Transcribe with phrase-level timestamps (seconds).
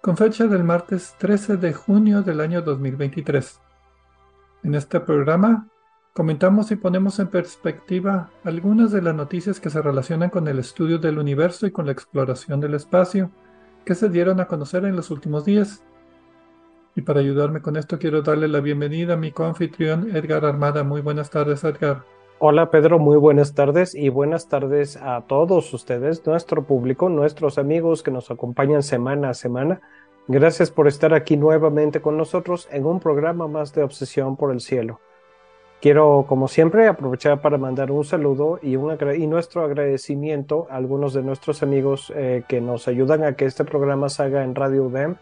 [0.00, 3.60] con fecha del martes 13 de junio del año 2023.
[4.62, 5.68] En este programa
[6.14, 10.98] comentamos y ponemos en perspectiva algunas de las noticias que se relacionan con el estudio
[10.98, 13.30] del universo y con la exploración del espacio
[13.84, 15.84] que se dieron a conocer en los últimos días.
[16.96, 20.82] Y para ayudarme con esto quiero darle la bienvenida a mi coanfitrión Edgar Armada.
[20.82, 22.04] Muy buenas tardes, Edgar.
[22.42, 28.02] Hola Pedro, muy buenas tardes y buenas tardes a todos ustedes, nuestro público, nuestros amigos
[28.02, 29.82] que nos acompañan semana a semana.
[30.26, 34.60] Gracias por estar aquí nuevamente con nosotros en un programa más de Obsesión por el
[34.60, 35.00] Cielo.
[35.82, 41.12] Quiero, como siempre, aprovechar para mandar un saludo y, un y nuestro agradecimiento a algunos
[41.12, 45.16] de nuestros amigos eh, que nos ayudan a que este programa salga en Radio UDEM.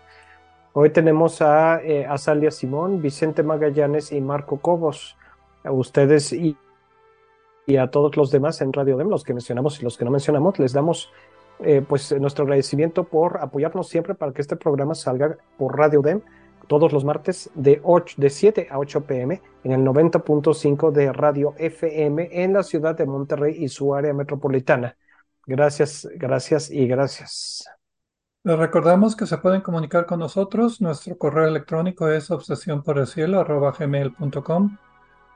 [0.72, 5.16] Hoy tenemos a eh, Azalia Simón, Vicente Magallanes y Marco Cobos.
[5.64, 6.56] Ustedes y
[7.69, 10.11] y a todos los demás en Radio DEM, los que mencionamos y los que no
[10.11, 11.12] mencionamos, les damos
[11.61, 16.23] eh, pues nuestro agradecimiento por apoyarnos siempre para que este programa salga por Radio DEM
[16.67, 21.55] todos los martes de, 8, de 7 a 8 pm en el 90.5 de Radio
[21.59, 24.97] FM en la ciudad de Monterrey y su área metropolitana.
[25.47, 27.67] Gracias, gracias y gracias.
[28.45, 30.81] Les recordamos que se pueden comunicar con nosotros.
[30.81, 33.45] Nuestro correo electrónico es obsesión por el cielo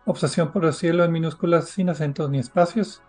[0.04, 3.02] Obsesión por el cielo en minúsculas sin acentos ni espacios.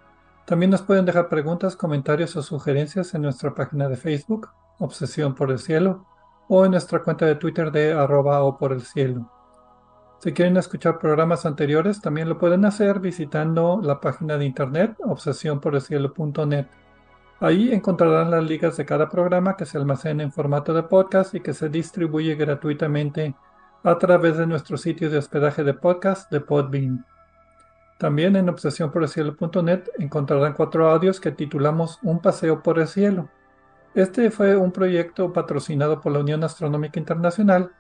[0.46, 5.50] También nos pueden dejar preguntas, comentarios o sugerencias en nuestra página de Facebook, Obsesión por
[5.52, 6.06] el cielo,
[6.48, 9.32] o en nuestra cuenta de Twitter de arroba o por el cielo.
[10.20, 16.68] Si quieren escuchar programas anteriores, también lo pueden hacer visitando la página de internet obsesiónporelcielo.net.
[17.40, 21.42] Ahí encontrarán las ligas de cada programa que se almacena en formato de podcast y
[21.42, 23.36] que se distribuye gratuitamente
[23.84, 27.06] a través de nuestro sitio de hospedaje de podcast de Podbean.
[27.98, 33.30] También en obsesiónporelcielo.net encontrarán cuatro audios que titulamos Un paseo por el cielo.
[33.94, 37.72] Este fue un proyecto patrocinado por la Unión Astronómica Internacional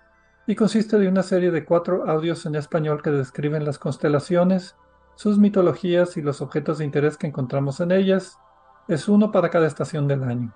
[0.45, 4.75] y consiste de una serie de cuatro audios en español que describen las constelaciones,
[5.15, 8.37] sus mitologías y los objetos de interés que encontramos en ellas.
[8.89, 10.53] Es uno para cada estación del año.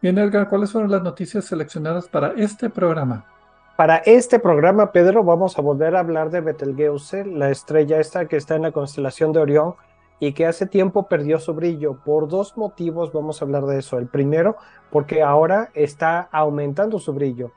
[0.00, 3.35] Bien, Edgar, ¿cuáles fueron las noticias seleccionadas para este programa?
[3.76, 8.38] Para este programa, Pedro, vamos a volver a hablar de Betelgeuse, la estrella esta que
[8.38, 9.74] está en la constelación de Orión
[10.18, 11.98] y que hace tiempo perdió su brillo.
[12.02, 13.98] Por dos motivos vamos a hablar de eso.
[13.98, 14.56] El primero,
[14.90, 17.52] porque ahora está aumentando su brillo.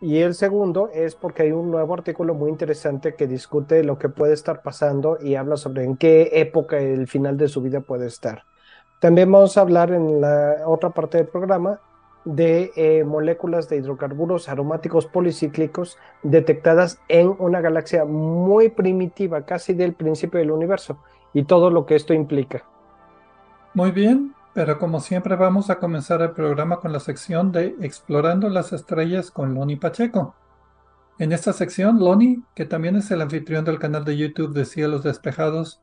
[0.00, 4.08] Y el segundo es porque hay un nuevo artículo muy interesante que discute lo que
[4.08, 8.08] puede estar pasando y habla sobre en qué época el final de su vida puede
[8.08, 8.42] estar.
[8.98, 11.78] También vamos a hablar en la otra parte del programa
[12.36, 19.94] de eh, moléculas de hidrocarburos aromáticos policíclicos detectadas en una galaxia muy primitiva, casi del
[19.94, 20.98] principio del universo,
[21.32, 22.64] y todo lo que esto implica.
[23.74, 28.48] Muy bien, pero como siempre vamos a comenzar el programa con la sección de Explorando
[28.48, 30.34] las Estrellas con Loni Pacheco.
[31.18, 35.02] En esta sección, Loni, que también es el anfitrión del canal de YouTube de Cielos
[35.02, 35.82] Despejados,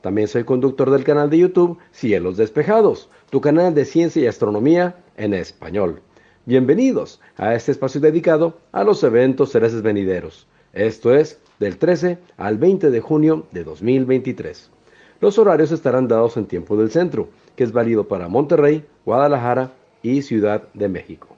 [0.00, 4.96] También soy conductor del canal de YouTube Cielos Despejados, tu canal de ciencia y astronomía
[5.16, 6.00] en español.
[6.46, 10.46] Bienvenidos a este espacio dedicado a los eventos celestes venideros.
[10.72, 14.70] Esto es del 13 al 20 de junio de 2023.
[15.20, 20.22] Los horarios estarán dados en tiempo del centro, que es válido para Monterrey, Guadalajara y
[20.22, 21.37] Ciudad de México.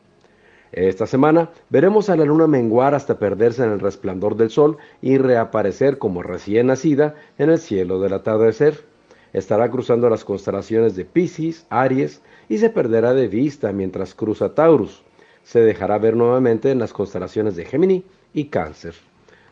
[0.72, 5.18] Esta semana veremos a la luna menguar hasta perderse en el resplandor del sol y
[5.18, 8.84] reaparecer como recién nacida en el cielo del atardecer.
[9.32, 15.02] Estará cruzando las constelaciones de Pisces, Aries y se perderá de vista mientras cruza Taurus.
[15.42, 18.94] Se dejará ver nuevamente en las constelaciones de Gemini y Cáncer.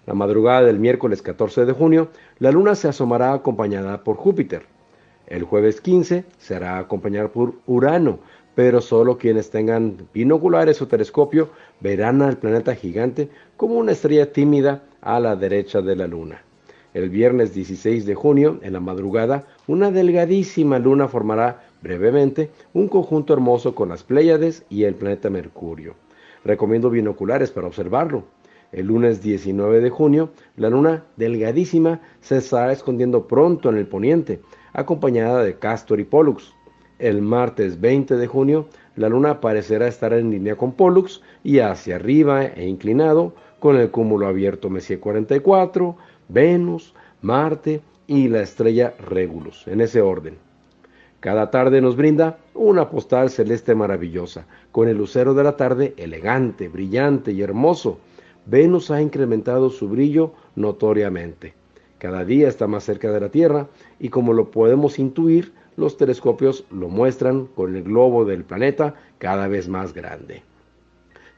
[0.07, 4.67] La madrugada del miércoles 14 de junio, la luna se asomará acompañada por Júpiter.
[5.27, 8.21] El jueves 15 será acompañada por Urano,
[8.59, 14.83] pero solo quienes tengan binoculares o telescopio verán al planeta gigante como una estrella tímida
[15.01, 16.43] a la derecha de la luna.
[16.93, 23.33] El viernes 16 de junio, en la madrugada, una delgadísima luna formará brevemente un conjunto
[23.33, 25.95] hermoso con las Pléyades y el planeta Mercurio.
[26.45, 28.25] Recomiendo binoculares para observarlo.
[28.73, 34.41] El lunes 19 de junio, la luna delgadísima se estará escondiendo pronto en el poniente,
[34.73, 36.58] acompañada de Castor y Pollux.
[36.99, 38.67] El martes 20 de junio,
[38.97, 43.91] la luna parecerá estar en línea con Pollux y hacia arriba e inclinado con el
[43.91, 45.97] cúmulo abierto Messier 44,
[46.29, 50.39] Venus, Marte y la estrella Regulus, en ese orden.
[51.21, 56.69] Cada tarde nos brinda una postal celeste maravillosa, con el lucero de la tarde elegante,
[56.69, 57.99] brillante y hermoso,
[58.47, 61.53] Venus ha incrementado su brillo notoriamente.
[61.99, 63.69] Cada día está más cerca de la Tierra
[64.01, 69.47] y como lo podemos intuir, los telescopios lo muestran con el globo del planeta cada
[69.47, 70.43] vez más grande.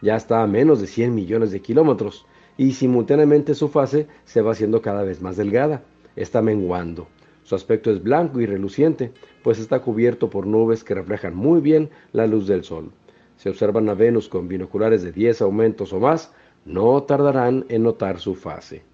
[0.00, 2.24] Ya está a menos de 100 millones de kilómetros
[2.56, 5.82] y simultáneamente su fase se va haciendo cada vez más delgada,
[6.16, 7.06] está menguando.
[7.42, 11.90] Su aspecto es blanco y reluciente, pues está cubierto por nubes que reflejan muy bien
[12.12, 12.92] la luz del Sol.
[13.36, 16.32] Si observan a Venus con binoculares de 10 aumentos o más,
[16.64, 18.84] no tardarán en notar su fase.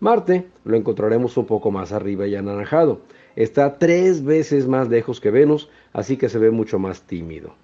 [0.00, 3.02] Marte lo encontraremos un poco más arriba y anaranjado.
[3.36, 7.54] Está tres veces más lejos que Venus, así que se ve mucho más tímido.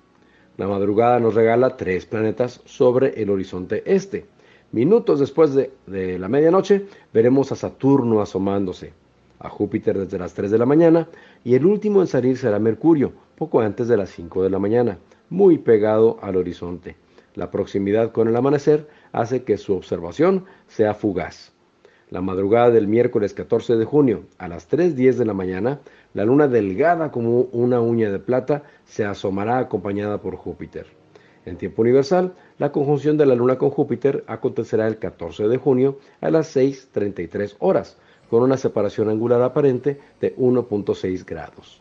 [0.57, 4.27] La madrugada nos regala tres planetas sobre el horizonte este.
[4.73, 8.93] Minutos después de, la medianoche veremos a Saturno asomándose,
[9.39, 11.09] a Júpiter desde las 3 de la mañana
[11.45, 14.99] y el último en salir será Mercurio, poco antes de las 5 de la mañana,
[15.31, 16.97] muy pegado al horizonte.
[17.35, 21.53] La proximidad con el amanecer hace que su observación sea fugaz.
[22.09, 25.81] La madrugada del miércoles 14 de junio, a las 3.10 de la mañana,
[26.15, 30.87] la luna delgada como una uña de plata se asomará acompañada por Júpiter.
[31.47, 35.99] En tiempo universal, la conjunción de la luna con Júpiter acontecerá el 14 de junio
[36.21, 37.97] a las 6.33 horas,
[38.31, 41.81] con una separación angular aparente de 1.6 grados.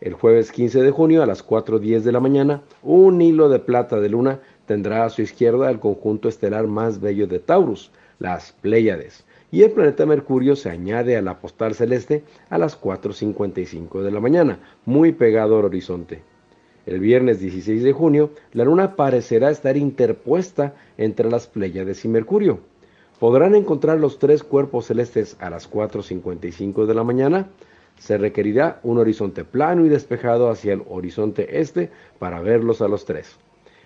[0.00, 4.00] El jueves 15 de junio a las 4.10 de la mañana, un hilo de plata
[4.00, 9.24] de luna tendrá a su izquierda el conjunto estelar más bello de Taurus, las Pléyades,
[9.50, 14.20] y el planeta Mercurio se añade a la postal celeste a las 4.55 de la
[14.20, 16.22] mañana, muy pegado al horizonte.
[16.86, 22.60] El viernes 16 de junio, la luna parecerá estar interpuesta entre las Pléyades y Mercurio.
[23.18, 27.48] ¿Podrán encontrar los tres cuerpos celestes a las 4.55 de la mañana?
[27.98, 33.04] Se requerirá un horizonte plano y despejado hacia el horizonte este para verlos a los
[33.04, 33.36] tres.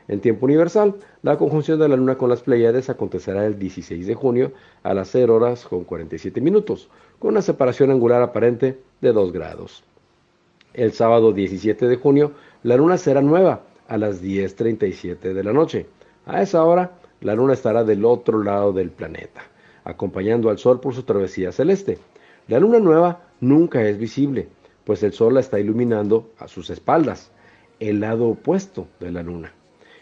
[0.08, 4.14] En tiempo universal, la conjunción de la Luna con las Pleiades acontecerá el 16 de
[4.14, 6.88] junio a las 0 horas con 47 minutos,
[7.18, 9.84] con una separación angular aparente de 2 grados.
[10.74, 15.86] El sábado 17 de junio, la Luna será nueva a las 10.37 de la noche.
[16.26, 19.42] A esa hora, la Luna estará del otro lado del planeta,
[19.84, 21.98] acompañando al Sol por su travesía celeste.
[22.48, 24.48] La Luna nueva nunca es visible,
[24.84, 27.30] pues el Sol la está iluminando a sus espaldas,
[27.78, 29.52] el lado opuesto de la Luna.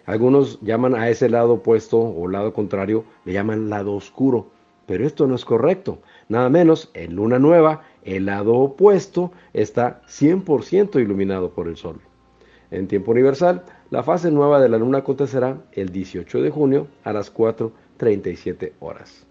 [0.07, 4.49] Algunos llaman a ese lado opuesto o lado contrario, le llaman lado oscuro,
[4.87, 5.99] pero esto no es correcto.
[6.29, 12.01] Nada menos, en luna nueva, el lado opuesto está 100% iluminado por el sol.
[12.71, 17.13] En tiempo universal, la fase nueva de la luna acontecerá el 18 de junio a
[17.13, 19.27] las 4.37 horas.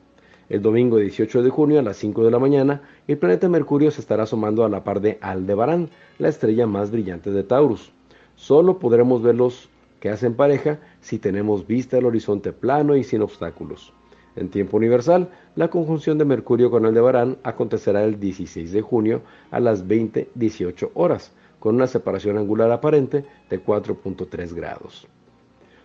[0.49, 4.01] El domingo 18 de junio a las 5 de la mañana, el planeta Mercurio se
[4.01, 7.91] estará asomando a la par de Aldebarán, la estrella más brillante de Taurus.
[8.35, 13.93] Solo podremos verlos que hacen pareja si tenemos vista al horizonte plano y sin obstáculos.
[14.35, 19.59] En tiempo universal, la conjunción de Mercurio con Aldebarán acontecerá el 16 de junio a
[19.59, 25.07] las 20.18 horas, con una separación angular aparente de 4.3 grados.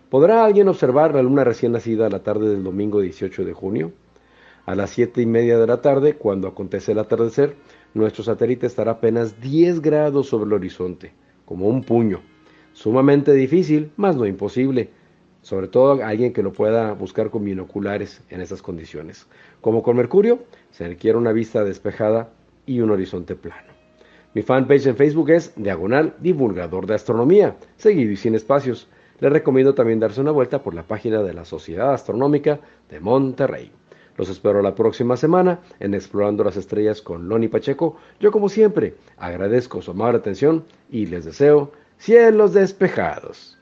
[0.09, 3.91] ¿Podrá alguien observar la luna recién nacida a la tarde del domingo 18 de junio?
[4.65, 7.55] A las 7 y media de la tarde, cuando acontece el atardecer,
[7.93, 11.11] nuestro satélite estará apenas 10 grados sobre el horizonte,
[11.45, 12.21] como un puño
[12.75, 14.89] sumamente difícil, más no imposible,
[15.41, 19.25] sobre todo alguien que lo pueda buscar con binoculares en esas condiciones.
[19.61, 20.39] Como con Mercurio,
[20.71, 22.29] se requiere una vista despejada
[22.65, 23.73] y un horizonte plano.
[24.33, 28.89] Mi fanpage en Facebook es Diagonal Divulgador de Astronomía, seguido y sin espacios.
[29.21, 33.71] les recomiendo también darse una vuelta por la página de la Sociedad Astronómica de Monterrey.
[34.17, 37.95] Los espero la próxima semana en Explorando las Estrellas con Loni Pacheco.
[38.19, 41.71] Yo como siempre agradezco su amable atención y les deseo
[42.05, 43.57] cielos despejados.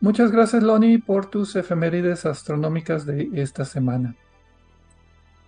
[0.00, 4.14] Muchas gracias, Loni, por tus efemérides astronómicas de esta semana.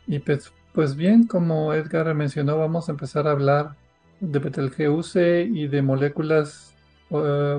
[0.06, 3.76] Y pues, pues bien, como Edgar mencionó, vamos a empezar a hablar
[4.20, 6.74] de Betelgeuse y de moléculas
[7.10, 7.14] eh,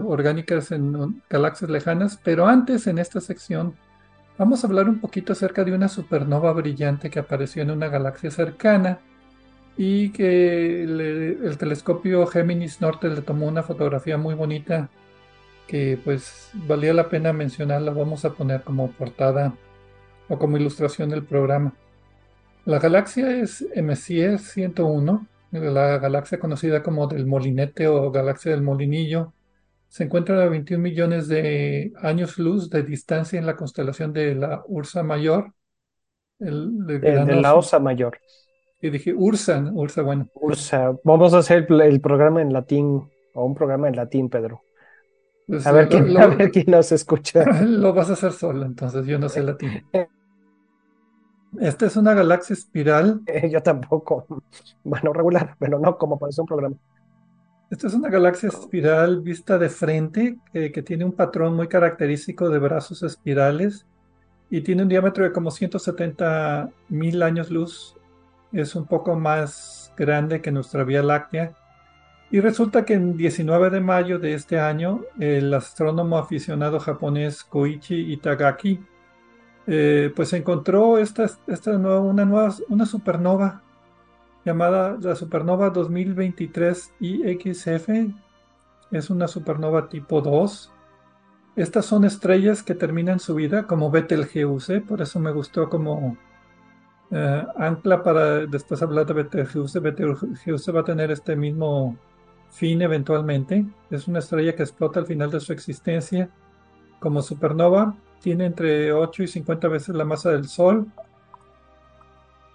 [0.05, 3.75] orgánicas en galaxias lejanas, pero antes en esta sección
[4.37, 8.31] vamos a hablar un poquito acerca de una supernova brillante que apareció en una galaxia
[8.31, 8.99] cercana
[9.77, 14.89] y que el telescopio Géminis Norte le tomó una fotografía muy bonita
[15.69, 19.53] que pues valía la pena mencionarla, vamos a poner como portada
[20.27, 21.73] o como ilustración del programa.
[22.65, 29.31] La galaxia es MCE 101, la galaxia conocida como del Molinete o galaxia del Molinillo.
[29.89, 34.63] Se encuentra a 21 millones de años luz de distancia en la constelación de la
[34.67, 35.53] Ursa Mayor.
[36.39, 38.19] El, de, la Osa Mayor.
[38.81, 40.29] Y dije Ursa, Ursa, bueno.
[40.35, 40.93] Ursa.
[41.03, 44.61] Vamos a hacer el programa en latín, o un programa en latín, Pedro.
[45.47, 47.43] Pues, a, ver quién, a ver quién nos escucha.
[47.65, 49.83] Lo vas a hacer solo, entonces yo no sé latín.
[51.59, 53.21] Esta es una galaxia espiral.
[53.49, 54.25] yo tampoco.
[54.83, 56.75] Bueno, regular, pero no como para un programa.
[57.69, 62.57] Esta es una galaxia espiral vista de frente, que tiene un patrón muy característico de
[62.57, 63.85] brazos espirales
[64.49, 67.95] y tiene un diámetro de como 170 mil años luz.
[68.51, 71.53] Es un poco más grande que nuestra Vía Láctea.
[72.31, 78.13] Y resulta que en 19 de mayo de este año, el astrónomo aficionado japonés Koichi
[78.13, 78.79] Itagaki,
[79.67, 83.61] eh, pues encontró esta, esta nueva, una nueva una supernova
[84.49, 87.89] llamada la supernova 2023 IXF.
[88.89, 90.73] Es una supernova tipo 2.
[91.55, 96.17] Estas son estrellas que terminan su vida como Betelgeuse, por eso me gustó como
[97.11, 99.79] eh, ancla para después hablar de Betelgeuse.
[99.79, 101.95] Betelgeuse va a tener este mismo
[102.49, 103.67] fin eventualmente.
[103.91, 106.31] Es una estrella que explota al final de su existencia.
[106.99, 110.87] Como supernova, tiene entre 8 y 50 veces la masa del Sol.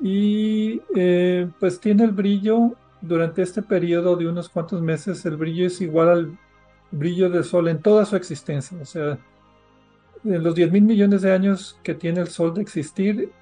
[0.06, 5.66] Y eh, pues tiene el brillo durante este periodo de unos cuantos meses, el brillo
[5.66, 6.38] es igual al
[6.90, 8.76] brillo del Sol en toda su existencia.
[8.82, 9.16] O sea,
[10.22, 13.32] en los 10 mil millones de años que tiene el Sol de existir,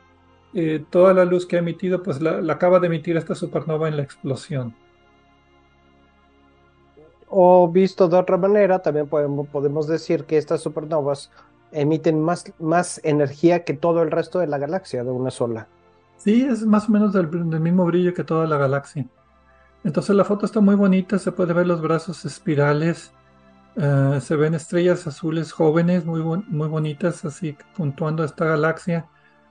[0.54, 3.96] eh, toda la luz que ha emitido, pues la acaba de emitir esta supernova en
[3.96, 4.72] la explosión.
[7.28, 11.32] O visto de otra manera, también podemos, podemos decir que estas supernovas
[11.72, 15.66] emiten más, más energía que todo el resto de la galaxia de una sola.
[16.22, 19.08] Sí, es más o menos del, mismo brillo que toda la galaxia.
[19.82, 23.12] Entonces la foto está muy bonita, se puede ver los brazos espirales,
[23.76, 29.08] eh, se ven estrellas azules jóvenes muy, muy bonitas, así puntuando esta galaxia.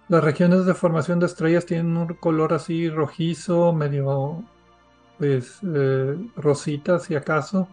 [0.07, 4.43] Las regiones de formación de estrellas tienen un color así rojizo, medio
[5.17, 7.67] pues eh, rosita si acaso.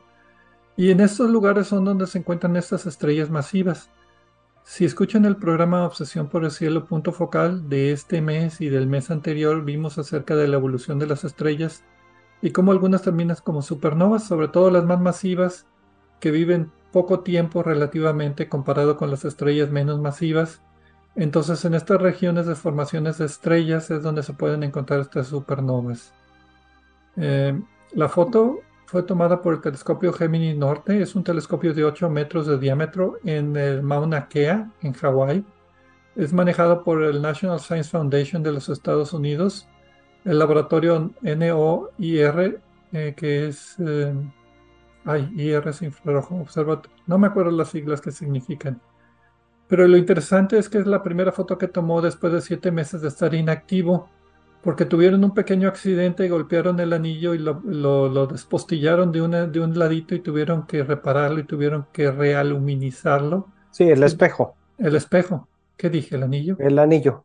[0.77, 3.91] Y en estos lugares son donde se encuentran estas estrellas masivas.
[4.69, 8.87] Si escuchan el programa Obsesión por el Cielo punto focal de este mes y del
[8.87, 11.85] mes anterior, vimos acerca de la evolución de las estrellas
[12.43, 15.67] y cómo algunas terminan como supernovas, sobre todo las más masivas,
[16.21, 20.61] que viven poco tiempo relativamente comparado con las estrellas menos masivas.
[21.17, 26.13] Entonces en estas regiones de formaciones de estrellas es donde se pueden encontrar estas supernovas.
[27.17, 27.59] Eh,
[27.95, 31.03] la foto fue tomada por el telescopio Gemini Norte.
[31.03, 35.45] Es un telescopio de 8 metros de diámetro en el Mauna Kea, en Hawái.
[36.17, 39.69] Es manejado por el National Science Foundation de los Estados Unidos,
[40.25, 43.77] el laboratorio NOIR, eh, que es...
[43.79, 44.15] Eh,
[45.05, 46.97] ay, IR es infrarrojo observatorio.
[47.07, 48.81] No me acuerdo las siglas que significan.
[49.67, 53.03] Pero lo interesante es que es la primera foto que tomó después de siete meses
[53.03, 54.09] de estar inactivo
[54.63, 59.61] porque tuvieron un pequeño accidente y golpearon el anillo y lo, despostillaron de, una, de
[59.61, 63.49] un ladito y tuvieron que repararlo y tuvieron que realuminizarlo.
[63.71, 64.57] Sí, el espejo.
[64.77, 65.49] El espejo.
[65.77, 66.17] ¿Qué dije?
[66.17, 66.57] ¿El anillo?
[66.59, 67.25] El anillo.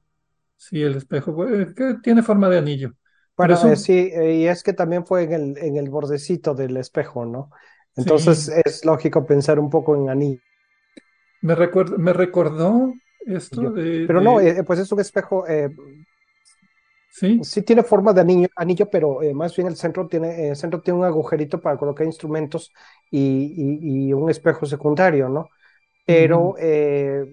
[0.57, 1.47] Sí, el espejo.
[1.47, 2.93] Eh, que tiene forma de anillo.
[3.35, 6.77] Bueno, eh, sí, eh, y es que también fue en el, en el bordecito del
[6.77, 7.49] espejo, ¿no?
[7.95, 10.41] Entonces es lógico pensar un poco en anillo.
[11.41, 11.55] Me,
[11.97, 12.93] me recordó
[13.25, 14.05] esto de...
[14.07, 15.45] Pero no, pues es un espejo
[17.15, 17.39] Sí.
[17.43, 20.81] Sí tiene forma de anillo, anillo pero eh, más bien el centro tiene, el centro
[20.81, 22.71] tiene un agujerito para colocar instrumentos
[23.11, 25.47] y, un espejo secundario, ¿no?
[26.05, 27.23] pero eh,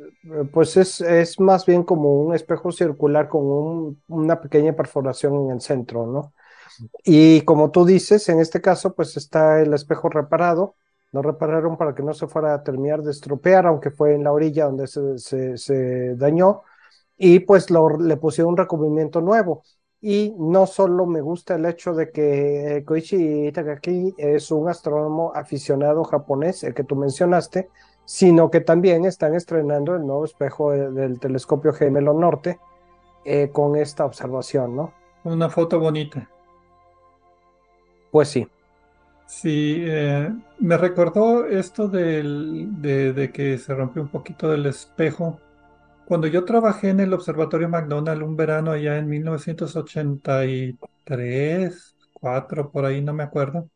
[0.53, 5.51] pues es, es, más bien como un espejo circular con un, una pequeña perforación en
[5.53, 6.35] el centro, ¿no?
[7.05, 10.77] Y como tú dices, en este caso, pues está el espejo reparado.
[11.13, 14.33] Lo repararon para que no se fuera a terminar de estropear, aunque fue en la
[14.33, 16.63] orilla donde se, se, se dañó.
[17.23, 19.63] Y pues lo, le pusieron un recubrimiento nuevo.
[20.01, 26.03] Y no solo me gusta el hecho de que Koichi Takaki es un astrónomo aficionado
[26.05, 27.69] japonés, el que tú mencionaste,
[28.07, 32.59] sino que también están estrenando el nuevo espejo del telescopio gemelo norte
[33.27, 34.95] eh, con esta observación, ¿no?
[35.23, 36.27] Una foto bonita.
[38.11, 38.49] Pues sí.
[39.27, 45.39] Sí, eh, me recordó esto del, de, de, que se rompió un poquito del espejo.
[46.11, 53.01] Cuando yo trabajé en el Observatorio McDonald un verano allá en 1983, 4, por ahí
[53.01, 53.69] no me acuerdo,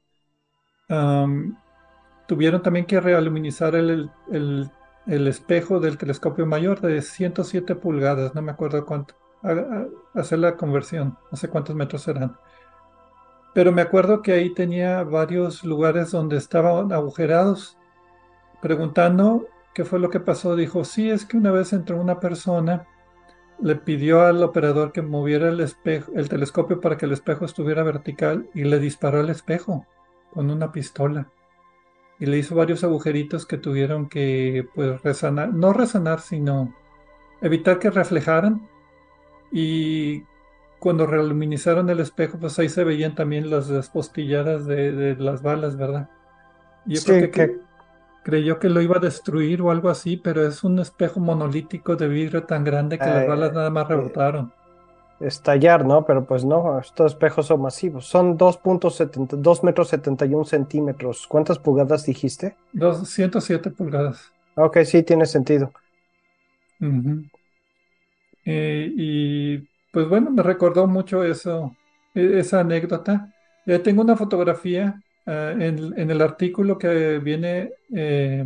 [2.26, 4.68] tuvieron también que realuminizar el, el,
[5.28, 9.14] espejo del telescopio mayor de 107 pulgadas, no me acuerdo cuánto,
[9.44, 9.84] a,
[10.18, 12.36] hacer la conversión, no sé cuántos metros serán.
[13.54, 17.78] Pero me acuerdo que ahí tenía varios lugares donde estaban agujerados.
[18.60, 22.86] Preguntando qué fue lo que pasó, dijo, sí, es que una vez entró una persona,
[23.60, 27.82] le pidió al operador que moviera el espejo, el telescopio para que el espejo estuviera
[27.82, 29.86] vertical y le disparó el espejo
[30.32, 31.28] con una pistola.
[32.20, 36.72] Y le hizo varios agujeritos que tuvieron que pues resanar, no resanar, sino
[37.40, 38.68] evitar que reflejaran.
[39.50, 40.22] Y
[40.78, 45.42] cuando reluminizaron el espejo, pues ahí se veían también las, las postilladas de, de, las
[45.42, 46.08] balas, ¿verdad?
[46.86, 47.60] Yo sí, creo que, que,
[48.24, 52.08] creyó que lo iba a destruir o algo así, pero es un espejo monolítico de
[52.08, 54.52] vidrio tan grande que eh, las balas nada más rebotaron.
[55.20, 56.04] Estallar, ¿no?
[56.04, 58.06] Pero pues no, estos espejos son masivos.
[58.06, 61.26] Son 2.70, 2 metros 71 centímetros.
[61.28, 62.56] ¿Cuántas pulgadas dijiste?
[62.72, 64.32] 207 pulgadas.
[64.56, 65.70] Ok, sí, tiene sentido.
[66.80, 67.30] Uh -huh.
[68.44, 69.58] eh, y
[69.92, 71.76] pues bueno, me recordó mucho eso,
[72.14, 73.32] esa anécdota.
[73.66, 78.44] Ya tengo una fotografía uh, en, en, el artículo que viene, eh,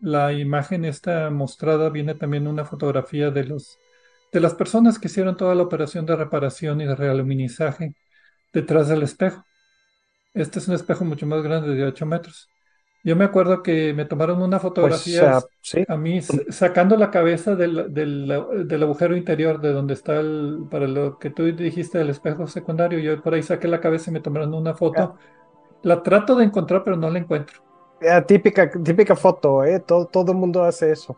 [0.00, 3.78] la imagen está mostrada, viene también una fotografía de los
[4.32, 7.94] de las personas que hicieron toda la operación de reparación y de realuminizaje
[8.52, 9.44] detrás del espejo.
[10.34, 12.48] Este es un espejo mucho más grande, de 8 metros.
[13.02, 15.84] Yo me acuerdo que me tomaron una fotografía pues, uh, ¿sí?
[15.88, 18.28] a mí sacando la cabeza del, del,
[18.66, 22.98] del, agujero interior de donde está el, para lo que tú dijiste del espejo secundario.
[22.98, 25.16] Yo por ahí saqué la cabeza y me tomaron una foto.
[25.82, 27.60] La trato de encontrar, pero no la encuentro.
[28.00, 29.80] Yeah, típica, típica foto, ¿eh?
[29.80, 31.16] Todo, todo el mundo hace eso.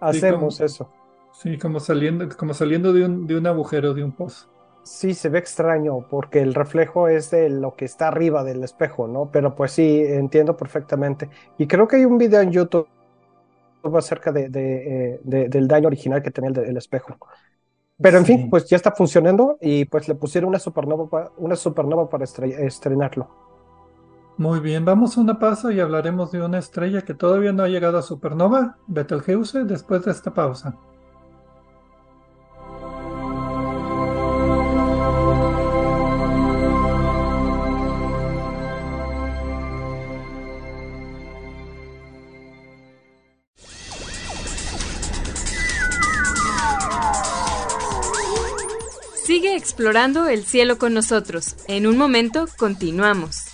[0.00, 0.90] Hacemos sí, como, eso.
[1.30, 4.48] Sí, como saliendo, como saliendo de un, de un agujero, de un pozo.
[4.82, 9.08] Sí, se ve extraño porque el reflejo es de lo que está arriba del espejo,
[9.08, 9.30] ¿no?
[9.32, 11.30] Pero pues sí, entiendo perfectamente.
[11.56, 12.88] Y creo que hay un video en YouTube
[13.96, 17.16] acerca de, de, de, del daño original que tenía el, el espejo.
[18.00, 18.32] Pero en sí.
[18.32, 23.28] fin, pues ya está funcionando y pues le pusieron una supernova, una supernova para estrenarlo.
[24.36, 27.68] Muy bien, vamos a una pausa y hablaremos de una estrella que todavía no ha
[27.68, 30.74] llegado a supernova, Betelgeuse, después de esta pausa.
[49.24, 51.54] Sigue explorando el cielo con nosotros.
[51.68, 53.53] En un momento continuamos.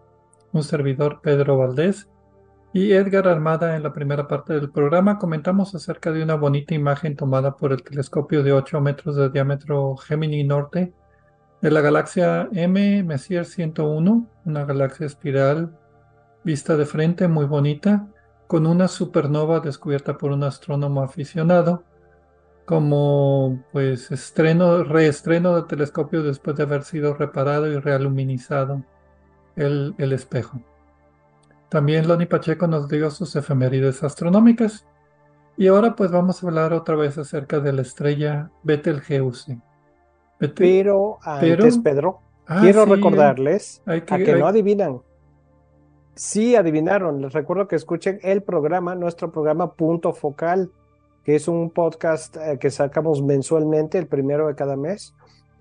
[0.53, 2.09] Un servidor Pedro Valdés
[2.73, 5.19] y Edgar Armada en la primera parte del programa.
[5.19, 9.95] Comentamos acerca de una bonita imagen tomada por el telescopio de 8 metros de diámetro
[9.97, 10.93] Gemini Norte
[11.61, 15.77] de la galaxia M Messier 101, una galaxia espiral
[16.43, 18.07] vista de frente muy bonita,
[18.47, 21.83] con una supernova descubierta por un astrónomo aficionado
[22.65, 28.83] como pues estreno, reestreno del telescopio después de haber sido reparado y realuminizado
[29.55, 30.59] el, el espejo.
[31.69, 34.85] También Loni Pacheco nos dio sus efemérides astronómicas.
[35.57, 39.59] Y ahora pues vamos a hablar otra vez acerca de la estrella Betelgeuse.
[40.55, 45.01] pero antes, Pedro, ah, quiero recordarles a que no adivinan.
[46.15, 47.21] Sí adivinaron.
[47.21, 50.71] Les recuerdo que escuchen el programa, nuestro programa Punto Focal
[51.23, 55.13] que es un podcast eh, que sacamos mensualmente, el primero de cada mes.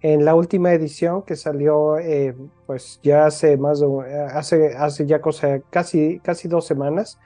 [0.02, 2.34] En la última edición que salió, eh,
[2.66, 7.18] pues ya hace más de, eh, hace, hace ya cosa, casi, casi dos semanas,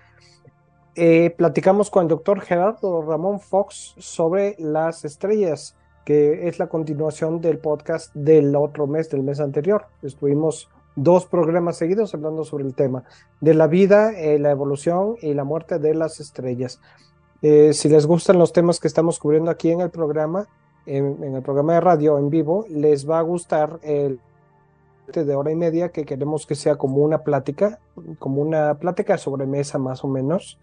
[1.37, 7.59] platicamos con el doctor Gerardo Ramón Fox sobre las estrellas, que es la continuación del
[7.59, 9.87] podcast del otro mes, del mes anterior.
[10.03, 13.03] Estuvimos dos programas seguidos hablando sobre el tema
[13.41, 16.81] de la vida, la evolución y la muerte de las estrellas.
[17.47, 20.49] Eh, si les gustan los temas que estamos cubriendo aquí en el programa,
[20.87, 24.21] en, el programa de radio en vivo, les va a gustar el
[25.13, 27.79] de hora y media que queremos que sea como una plática,
[28.19, 30.59] como una plática sobre mesa más o menos.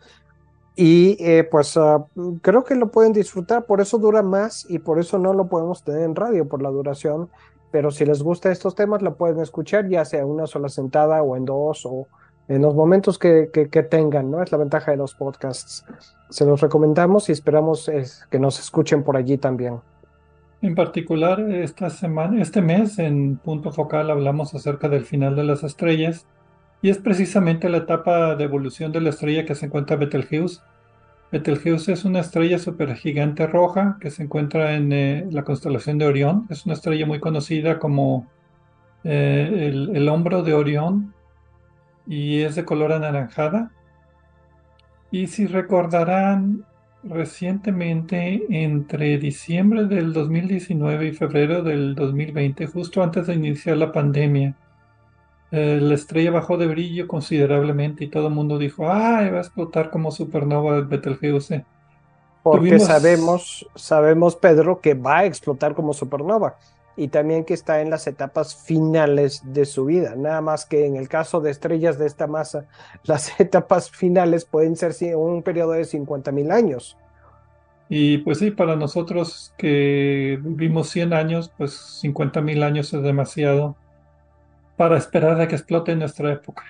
[0.76, 2.06] Y eh, pues ah,
[2.42, 5.84] creo que lo pueden disfrutar, por eso dura más y por eso no lo podemos
[5.84, 7.30] tener en radio por la duración.
[7.72, 11.22] Pero si les gustan estos temas, lo pueden escuchar ya sea en una sola sentada
[11.22, 12.08] o en dos o
[12.48, 13.48] en los momentos que,
[13.90, 14.44] tengan, ¿no?
[14.44, 15.86] Es la ventaja de los podcasts.
[16.30, 17.90] Se los recomendamos y esperamos
[18.30, 19.80] que nos escuchen por allí también.
[20.62, 25.64] En particular, esta semana, este mes en Punto Focal hablamos acerca del final de las
[25.64, 26.28] estrellas
[26.84, 30.62] y es precisamente la etapa de evolución de la estrella que se encuentra Betelgeuse.
[31.32, 36.46] Betelgeuse es una estrella supergigante roja que se encuentra en eh, la constelación de Orión.
[36.52, 38.28] Es una estrella muy conocida como
[39.04, 41.16] eh, el, el hombro de Orión
[42.06, 43.72] y es de color anaranjada.
[45.10, 46.66] Y si recordarán,
[47.04, 54.56] recientemente, entre diciembre del 2019 y febrero del 2020, justo antes de iniciar la pandemia,
[55.52, 59.42] eh, la estrella bajó de brillo considerablemente y todo el mundo dijo, ah, va a
[59.42, 61.66] explotar como supernova el Betelgeuse.
[62.44, 66.58] Porque sabemos, sabemos, Pedro, que va a explotar como supernova
[67.02, 70.14] y también que está en las etapas finales de su vida.
[70.16, 72.68] Nada más que en el caso de estrellas de esta masa,
[73.06, 76.96] las etapas finales pueden ser un periodo de 50 mil años.
[77.90, 83.76] Y pues sí, para nosotros que vivimos 100 años, pues 50 mil años es demasiado
[84.78, 86.64] para esperar a que explote nuestra época.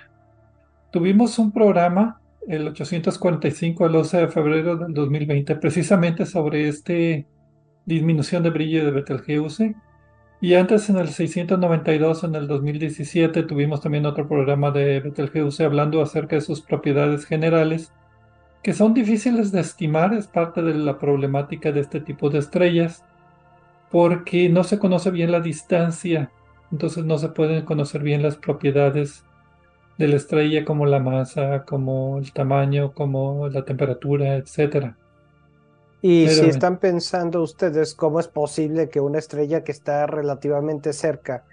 [0.91, 7.27] Tuvimos un programa, el 845, el 11 de febrero del 2020, precisamente sobre este
[7.85, 9.75] disminución de brillo de Betelgeuse
[10.41, 16.01] y antes, en el 692, en el 2017, tuvimos también otro programa de Betelgeuse hablando
[16.01, 17.93] acerca de sus propiedades generales,
[18.63, 23.05] que son difíciles de estimar, es parte de la problemática de este tipo de estrellas,
[23.91, 26.31] porque no se conoce bien la distancia,
[26.71, 29.23] entonces no se pueden conocer bien las propiedades
[29.99, 34.97] de la estrella como la masa, como el tamaño, como la temperatura, etcétera.
[36.01, 41.45] Y si están pensando ustedes cómo es posible que una estrella que está relativamente cerca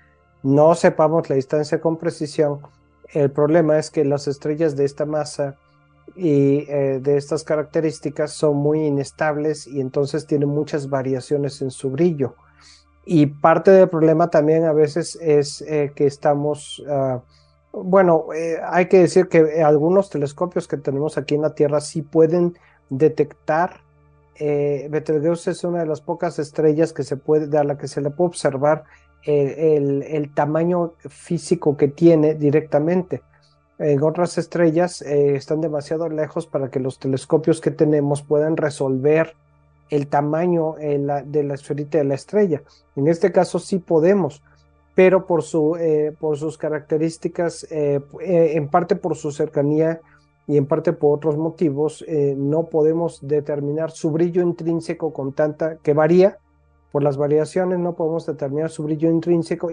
[0.43, 2.61] no sepamos la distancia con precisión,
[3.13, 5.57] el problema es que las estrellas de esta masa
[6.17, 11.91] y eh, de estas características son muy inestables y entonces tienen muchas variaciones en su
[11.91, 12.35] brillo.
[13.05, 17.23] Y parte del problema también a veces es eh, que estamos, ah,
[17.73, 22.03] bueno, eh, hay que decir que algunos telescopios que tenemos aquí en la Tierra sí
[22.03, 22.59] pueden
[22.91, 23.81] detectar
[24.39, 28.01] eh, Betelgeuse es una de las pocas estrellas que se puede, a la que se
[28.01, 28.85] le puede observar
[29.25, 33.23] el, tamaño físico que tiene directamente.
[33.79, 39.35] En otras estrellas eh, están demasiado lejos para que los telescopios que tenemos puedan resolver
[39.91, 42.63] el tamaño de la esferita de la estrella.
[42.97, 44.43] En este caso sí podemos,
[44.95, 45.43] pero por,
[45.79, 50.01] eh, por sus características, en parte por su cercanía
[50.49, 55.77] y en parte por otros motivos eh, no podemos determinar su brillo intrínseco con tanta
[55.77, 56.39] que varía
[56.91, 59.71] por las variaciones no podemos determinar su brillo intrínseco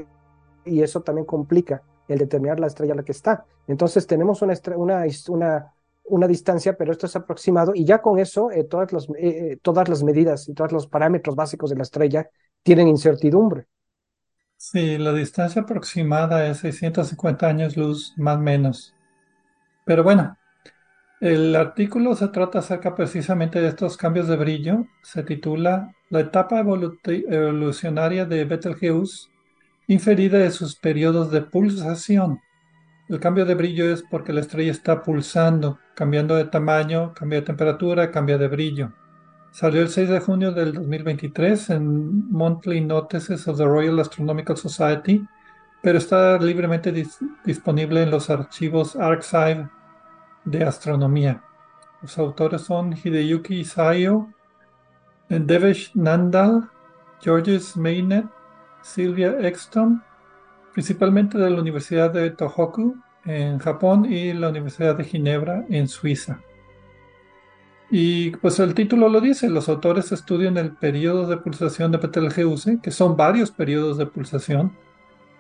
[0.65, 4.53] y eso también complica el determinar la estrella a la que está entonces tenemos una,
[4.75, 5.71] una, una
[6.07, 9.89] una distancia, pero esto es aproximado y ya con eso eh, todas, las, eh, todas
[9.89, 12.29] las medidas y todos los parámetros básicos de la estrella
[12.63, 13.65] tienen incertidumbre.
[14.57, 18.93] Sí, la distancia aproximada es 650 años luz, más o menos.
[19.85, 20.37] Pero bueno,
[21.21, 24.85] el artículo se trata acerca precisamente de estos cambios de brillo.
[25.01, 29.29] Se titula La etapa evolucionaria de Betelgeuse
[29.87, 32.39] inferida de sus periodos de pulsación.
[33.07, 37.45] El cambio de brillo es porque la estrella está pulsando, cambiando de tamaño, cambia de
[37.45, 38.93] temperatura, cambia de brillo.
[39.51, 45.23] Salió el 6 de junio del 2023 en Monthly Notices of the Royal Astronomical Society,
[45.81, 46.91] pero está libremente
[47.45, 49.69] disponible en los archivos Archive
[50.45, 51.43] de Astronomía.
[52.01, 54.27] Los autores son Hideyuki Isayo,
[55.27, 56.69] Devesh Nandal,
[57.21, 58.25] Georges Maynet,
[58.81, 60.01] Sylvia Exton
[60.75, 66.41] principalmente de la Universidad de Tohoku en Japón y la Universidad de Ginebra en Suiza.
[67.89, 72.79] Y pues el título lo dice, los autores estudian el periodo de pulsación de Betelgeuse,
[72.83, 74.75] que son varios periodos de pulsación,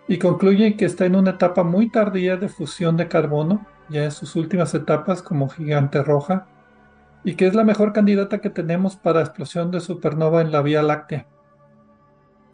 [0.07, 4.11] y concluyen que está en una etapa muy tardía de fusión de carbono, ya en
[4.11, 6.47] sus últimas etapas como gigante roja,
[7.23, 10.83] y que es la mejor candidata que tenemos para explosión de supernova en la Vía
[10.83, 11.27] Láctea.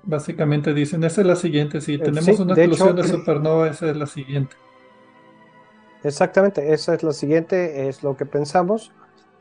[0.04, 3.98] Básicamente dicen, esa es la siguiente, si eh, tenemos una explosión de supernova, esa es
[3.98, 4.56] la siguiente.
[6.04, 8.91] Exactamente, esa es la siguiente, es lo que pensamos.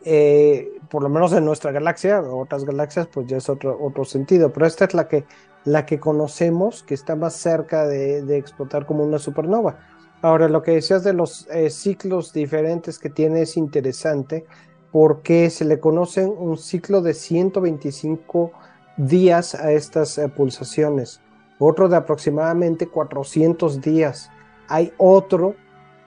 [0.02, 4.52] Eh, por lo menos en nuestra galaxia, otras galaxias, pues ya es otro, otro sentido,
[4.52, 5.24] pero esta es la que,
[5.64, 9.78] la que conocemos, que está más cerca de, explotar como una supernova.
[10.22, 14.44] Ahora, lo que decías de los eh, ciclos diferentes que tiene es interesante,
[14.92, 18.52] porque se le conocen un ciclo de 125
[18.96, 21.20] días a estas eh, pulsaciones,
[21.58, 24.30] otro de aproximadamente 400 días,
[24.68, 25.54] hay otro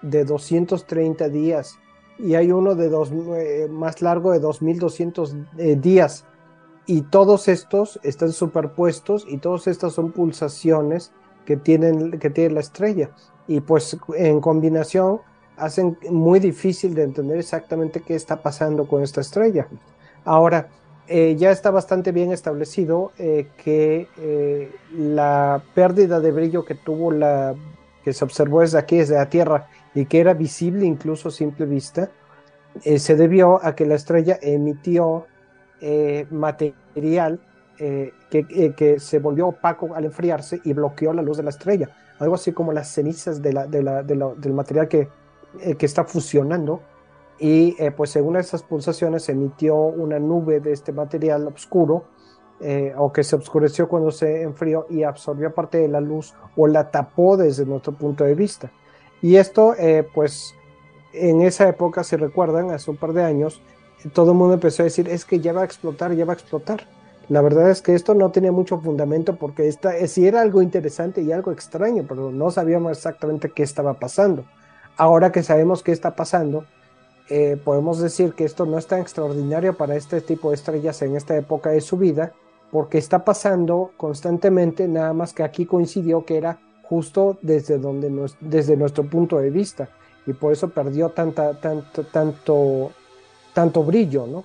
[0.02, 1.78] de 230 días
[2.20, 6.26] y hay uno de dos, eh, más largo de 2200 eh, días.
[6.86, 11.14] Y todos estos están superpuestos y todas estas son pulsaciones
[11.46, 13.10] que, tienen, que tiene la estrella.
[13.48, 15.20] Y pues en combinación
[15.58, 19.68] hacen muy difícil de entender exactamente qué está pasando con esta estrella.
[20.26, 20.70] Ahora,
[21.08, 27.12] eh, ya está bastante bien establecido eh, que eh, la pérdida de brillo que tuvo
[27.12, 27.56] la
[28.06, 31.66] que se observó desde aquí, desde la Tierra, y que era visible incluso a simple
[31.66, 32.10] vista,
[32.98, 35.26] se debió a que la estrella emitió
[36.32, 37.40] material
[37.78, 41.90] que, que, se volvió opaco al enfriarse y bloqueó la luz de la estrella.
[42.20, 45.10] Algo así como las cenizas del material que,
[45.78, 46.82] que está fusionando
[47.40, 52.06] y eh, pues según esas pulsaciones emitió una nube de este material oscuro
[52.62, 56.68] eh, o que se oscureció cuando se enfrió y absorbió parte de la luz o
[56.68, 58.72] la tapó desde nuestro punto de vista.
[59.22, 60.54] Y esto eh, pues
[61.14, 63.62] en esa época, si recuerdan, hace un par de años,
[64.14, 66.36] todo el mundo empezó a decir es que ya va a explotar, ya va a
[66.36, 66.88] explotar.
[67.30, 71.22] La verdad es que esto no tenía mucho fundamento porque esta, sí era algo interesante
[71.22, 74.44] y algo extraño, pero no sabíamos exactamente qué estaba pasando.
[74.98, 76.66] Ahora que sabemos qué está pasando,
[77.30, 81.16] eh, podemos decir que esto no es tan extraordinario para este tipo de estrellas en
[81.16, 82.34] esta época de su vida,
[82.72, 88.76] porque está pasando constantemente, nada más que aquí coincidió que era justo desde, donde desde
[88.76, 89.90] nuestro punto de vista,
[90.26, 92.92] y por eso perdió tanta, tanto, tanto,
[93.54, 94.44] tanto brillo, ¿no?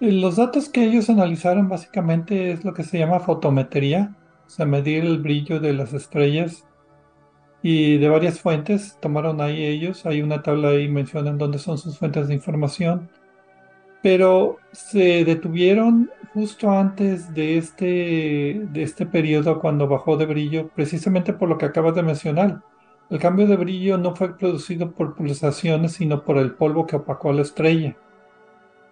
[0.00, 5.04] Los datos que ellos analizaron básicamente es lo que se llama fotometría, o sea, medir
[5.04, 6.64] el brillo de las estrellas
[7.62, 10.06] y de varias fuentes tomaron ahí ellos.
[10.06, 13.10] Hay una tabla ahí mencionan dónde son sus fuentes de información.
[14.02, 21.34] Pero se detuvieron justo antes de este, de este periodo cuando bajó de brillo, precisamente
[21.34, 22.62] por lo que acabas de mencionar.
[23.10, 27.30] El cambio de brillo no fue producido por pulsaciones, sino por el polvo que opacó
[27.30, 27.96] a la estrella.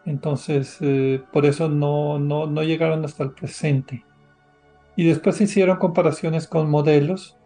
[0.09, 4.07] Entonces, eh, por eso no, no, no llegaron hasta el presente.
[4.97, 7.37] Y después se hicieron comparaciones con modelos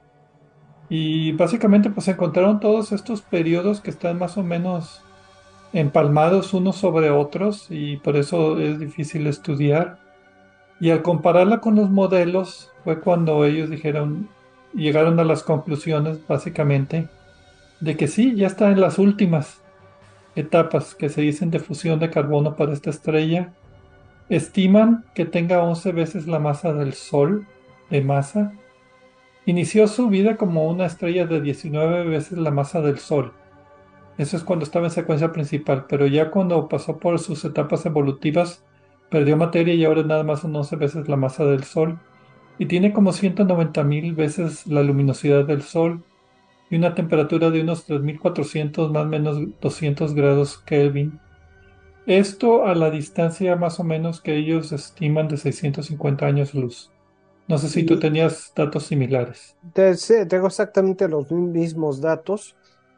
[0.89, 5.03] y básicamente pues encontraron todos estos periodos que están más o menos
[5.73, 9.99] empalmados unos sobre otros y por eso es difícil estudiar.
[10.79, 14.29] Y al compararla con los modelos fue cuando ellos dijeron,
[14.73, 17.09] llegaron a las conclusiones básicamente
[17.81, 19.62] de que sí, ya está en las últimas
[20.37, 23.53] etapas que se dicen de fusión de carbono para esta estrella.
[24.29, 27.47] Estiman que tenga 11 veces la masa del Sol
[27.91, 28.53] de masa
[29.45, 33.33] Inició su vida como una estrella de 19 veces la masa del Sol.
[34.17, 38.65] Eso es cuando estaba en secuencia principal, pero ya cuando pasó por sus etapas evolutivas,
[39.11, 41.99] perdió materia y ahora nada más son 11 veces la masa del Sol.
[42.57, 46.05] Y tiene como 190 mil veces la luminosidad del Sol.
[46.73, 51.21] Y una temperatura de unos 3400 más o menos 200 grados Kelvin.
[52.07, 56.91] Esto a la distancia más o menos que ellos estiman de 650 años luz.
[57.47, 59.55] No sé si tú tenías datos similares.
[59.75, 62.57] Tengo exactamente los mismos datos.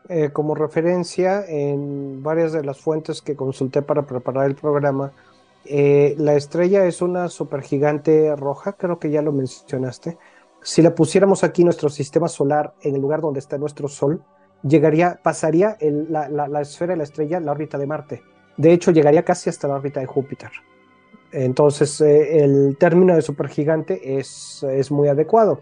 [0.08, 5.12] Eh, como referencia en varias de las fuentes que consulté para preparar el programa,
[5.64, 10.16] eh, la estrella es una supergigante roja, creo que ya lo mencionaste.
[10.64, 14.24] Si la pusiéramos aquí nuestro sistema solar en el lugar donde está nuestro Sol,
[14.62, 15.76] llegaría, pasaría
[16.08, 18.22] la, esfera de la estrella, la órbita de Marte.
[18.56, 20.50] De hecho, llegaría casi hasta la órbita de Júpiter.
[21.32, 25.60] Entonces, eh, el término de supergigante es, es muy adecuado.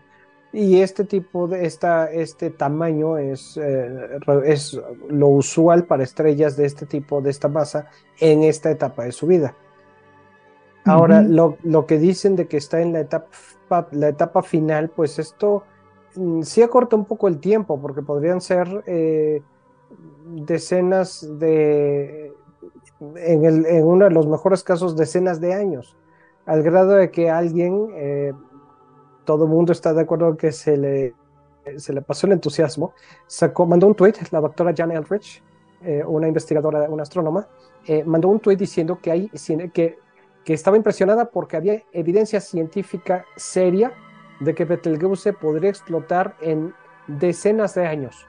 [0.52, 6.66] Y este tipo de esta, este tamaño es, eh, es lo usual para estrellas de
[6.66, 7.88] este tipo, de esta masa,
[8.20, 9.56] en esta etapa de su vida.
[10.84, 15.18] Ahora, lo, lo, que dicen de que está en la etapa, la etapa final, pues
[15.18, 15.62] esto
[16.16, 19.42] mm, sí acorta un poco el tiempo, porque podrían ser eh,
[20.26, 22.32] decenas de,
[23.16, 25.96] en, el, en, uno de los mejores casos, decenas de años,
[26.46, 28.32] al grado de que alguien eh,
[29.24, 31.14] todo el mundo está de acuerdo que se le,
[31.76, 32.92] se le pasó el entusiasmo,
[33.26, 35.42] sacó, mandó un tweet, la doctora Jan Eldridge,
[35.84, 37.48] eh, una investigadora, una astrónoma,
[37.86, 39.28] eh, mandó un tweet diciendo que, hay,
[39.72, 39.98] que,
[40.44, 43.92] que estaba impresionada porque había evidencia científica seria
[44.40, 46.74] de que Betelgeuse podría explotar en
[47.06, 48.26] decenas de años.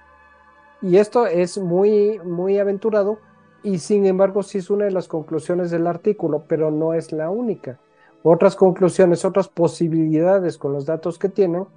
[0.81, 3.19] Y esto es muy, muy aventurado
[3.63, 7.29] y sin embargo sí es una de las conclusiones del artículo, pero no es la
[7.29, 7.79] única
[8.23, 11.67] otras conclusiones, otras posibilidades con los datos que tienen,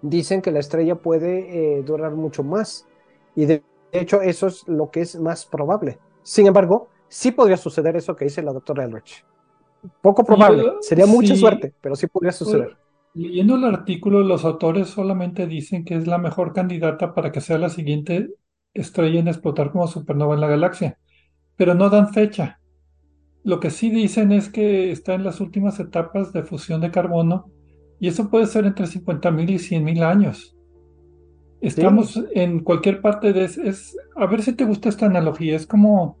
[0.00, 2.86] dicen que la estrella puede eh, durar mucho más.
[3.34, 5.98] Y de hecho eso es lo que es más probable.
[6.22, 9.24] Sin embargo, sí podría suceder eso que dice la doctora Elrich.
[10.02, 12.76] Poco probable, sería mucha suerte, pero sí podría suceder.
[13.14, 17.58] Leyendo el artículo, los autores solamente dicen que es la mejor candidata para que sea
[17.58, 18.30] la siguiente
[18.74, 20.98] estrella en explotar como supernova en la galaxia,
[21.56, 22.60] pero no dan fecha.
[23.44, 27.50] Lo que sí dicen es que está en las últimas etapas de fusión de carbono
[28.00, 30.56] y eso puede ser entre 50.000 y 100.000 años.
[31.60, 33.44] Estamos en cualquier parte de...
[33.44, 35.56] Es, a ver si te gusta esta analogía.
[35.56, 36.18] Es como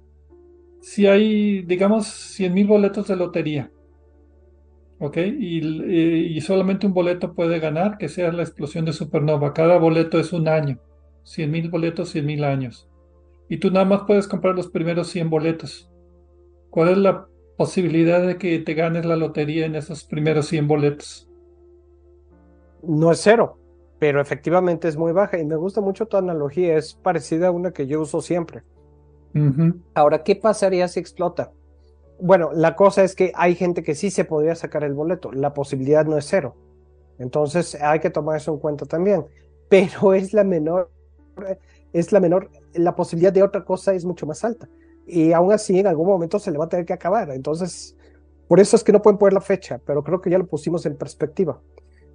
[0.80, 3.70] si hay, digamos, 100.000 boletos de lotería.
[5.00, 5.16] ¿Ok?
[5.16, 5.58] Y,
[6.36, 9.54] y, solamente un boleto puede ganar, que sea la explosión de supernova.
[9.54, 10.80] Cada boleto es un año.
[11.24, 12.88] 100.000 boletos, 100.000 años.
[13.48, 15.90] Y tú nada más puedes comprar los primeros 100 boletos.
[16.70, 21.28] ¿Cuál es la posibilidad de que te ganes la lotería en esos primeros 100 boletos?
[22.82, 23.58] No es cero,
[23.98, 27.72] pero efectivamente es muy baja y me gusta mucho tu analogía, es parecida a una
[27.72, 28.62] que yo uso siempre.
[29.94, 31.52] Ahora, ¿qué pasaría si explota?
[32.20, 35.54] Bueno, la cosa es que hay gente que sí se podría sacar el boleto, la
[35.54, 36.56] posibilidad no es cero.
[37.18, 39.26] Entonces hay que tomar eso en cuenta también,
[39.68, 40.90] pero es la menor,
[41.92, 44.68] es la menor, la posibilidad de otra cosa es mucho más alta
[45.08, 47.30] y aún así en algún momento se le va a tener que acabar.
[47.30, 47.96] Entonces,
[48.46, 50.84] por eso es que no pueden poner la fecha, pero creo que ya lo pusimos
[50.86, 51.60] en perspectiva.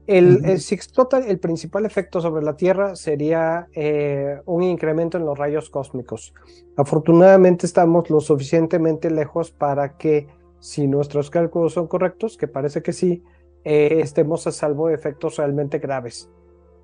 [0.05, 5.37] El, si explota, el principal efecto sobre la Tierra sería eh, un incremento en los
[5.37, 6.33] rayos cósmicos.
[6.75, 10.27] Afortunadamente estamos lo suficientemente lejos para que,
[10.59, 13.23] si nuestros cálculos son correctos, que parece que sí,
[13.63, 16.29] eh, estemos a salvo de efectos realmente graves.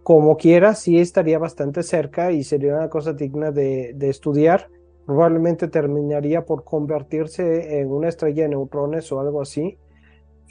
[0.04, 4.70] Como quiera, sí estaría bastante cerca y sería una cosa digna de, de estudiar
[5.10, 9.76] probablemente terminaría por convertirse en una estrella de neutrones o algo así.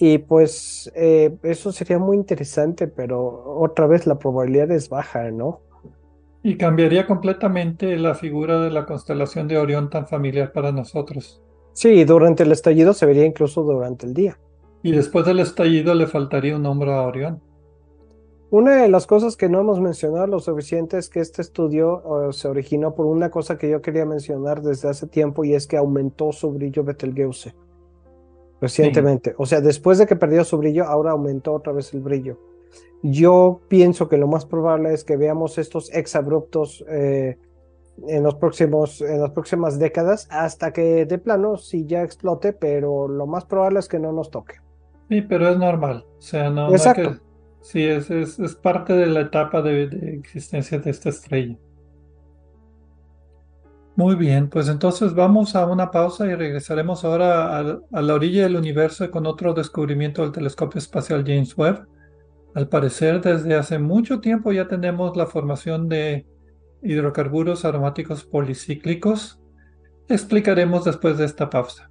[0.00, 5.60] Y pues eh, eso sería muy interesante, pero otra vez la probabilidad es baja, ¿no?
[6.44, 11.42] Y cambiaría completamente la figura de la constelación de Orión tan familiar para nosotros.
[11.72, 14.38] Sí, durante el estallido se vería incluso durante el día.
[14.84, 17.42] Y después del estallido le faltaría un hombro a Orión.
[18.50, 22.48] Una de las cosas que no hemos mencionado lo suficiente es que este estudio se
[22.48, 26.32] originó por una cosa que yo quería mencionar desde hace tiempo y es que aumentó
[26.32, 27.54] su brillo Betelgeuse
[28.60, 29.34] recientemente.
[29.38, 32.38] O sea, después de que perdió su brillo, ahora aumentó otra vez el brillo.
[33.02, 37.38] Yo pienso que lo más probable es que veamos estos exabruptos eh,
[38.08, 43.06] en, los próximos, en las próximas décadas hasta que de plano sí ya explote, pero
[43.06, 44.56] lo más probable es que no nos toque.
[45.08, 46.04] Sí, pero es normal.
[46.18, 47.16] O sea, no, Exacto.
[47.60, 49.84] Sí, es, es, es, parte de la etapa de,
[50.14, 51.56] existencia de esta estrella.
[53.98, 58.54] Muy bien, pues entonces vamos a una pausa y regresaremos ahora a, la orilla del
[58.54, 61.84] universo con otro descubrimiento del telescopio espacial James Webb.
[62.54, 66.28] Al parecer, desde hace mucho tiempo ya tenemos la formación de
[66.80, 69.40] hidrocarburos aromáticos policíclicos.
[70.08, 71.90] Explicaremos después de esta pausa.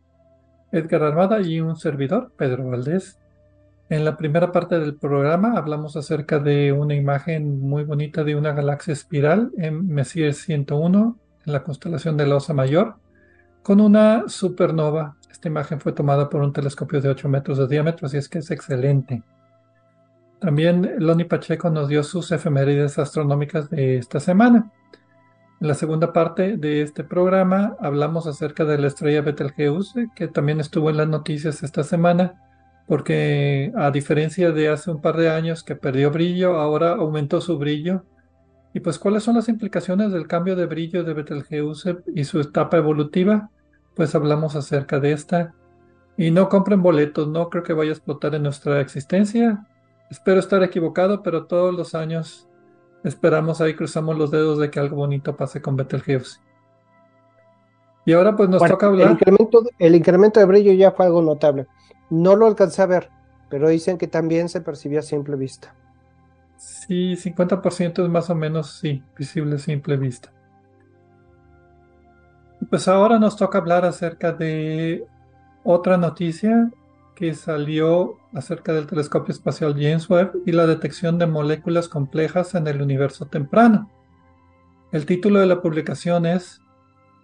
[0.71, 3.19] Edgar Armada y un servidor, Pedro Valdés.
[3.89, 8.53] En la primera parte del programa hablamos acerca de una imagen muy bonita de una
[8.53, 12.95] galaxia espiral en Messier 101 en la constelación de la Osa Mayor
[13.61, 15.17] con una supernova.
[15.29, 18.39] Esta imagen fue tomada por un telescopio de 8 metros de diámetro, así es que
[18.39, 19.23] es excelente.
[20.39, 24.71] También Loni Pacheco nos dio sus efemérides astronómicas de esta semana.
[25.61, 30.59] En la segunda parte de este programa hablamos acerca de la estrella Betelgeuse, que también
[30.59, 32.33] estuvo en las noticias esta semana,
[32.87, 37.59] porque a diferencia de hace un par de años que perdió brillo, ahora aumentó su
[37.59, 38.05] brillo.
[38.73, 42.77] Y pues, ¿cuáles son las implicaciones del cambio de brillo de Betelgeuse y su etapa
[42.77, 43.51] evolutiva?
[43.95, 45.53] Pues hablamos acerca de esta.
[46.17, 49.67] Y no compren boletos, no creo que vaya a explotar en nuestra existencia.
[50.09, 52.47] Espero estar equivocado, pero todos los años
[53.03, 56.39] Esperamos ahí, cruzamos los dedos de que algo bonito pase con Betelgeuse.
[58.05, 59.07] Y ahora pues nos toca hablar.
[59.07, 61.67] El incremento, el incremento de brillo ya fue algo notable.
[62.09, 63.09] No lo alcancé a ver,
[63.49, 65.75] pero dicen que también se percibía a simple vista.
[66.57, 70.31] Sí, 50% es más o menos, sí, visible a simple vista.
[72.69, 75.05] Pues ahora nos toca hablar acerca de
[75.63, 76.71] otra noticia
[77.15, 82.67] que salió acerca del telescopio espacial James Webb y la detección de moléculas complejas en
[82.67, 83.89] el universo temprano.
[84.91, 86.61] El título de la publicación es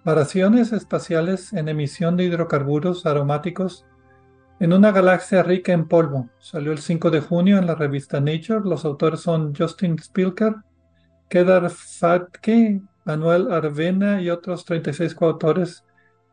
[0.05, 3.85] Variaciones espaciales en emisión de hidrocarburos aromáticos
[4.59, 6.29] en una galaxia rica en polvo.
[6.39, 8.61] Salió el 5 de junio en la revista Nature.
[8.63, 10.55] Los autores son Justin Spilker,
[11.27, 15.83] Kedar Fatke, Manuel Arvena y otros 36 coautores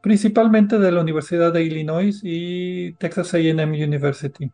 [0.04, 4.52] principalmente de la Universidad de Illinois y Texas AM University.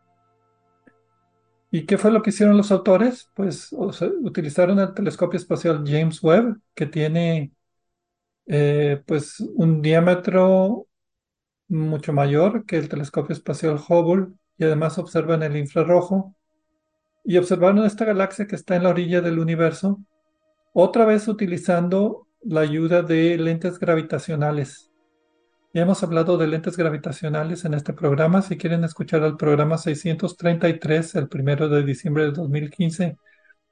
[1.71, 3.31] ¿Y qué fue lo que hicieron los autores?
[3.35, 7.53] Pues utilizaron el telescopio espacial James Webb, que tiene
[8.47, 10.89] eh, pues un diámetro
[11.69, 16.35] mucho mayor que el telescopio espacial Hubble y además observan el infrarrojo
[17.25, 20.01] y observaron esta galaxia que está en la orilla del universo,
[20.73, 24.90] otra vez utilizando la ayuda de lentes gravitacionales.
[25.73, 28.43] Ya hemos hablado de lentes gravitacionales en este programa.
[28.43, 33.17] Si quieren escuchar el programa 633, el primero de diciembre de 2015,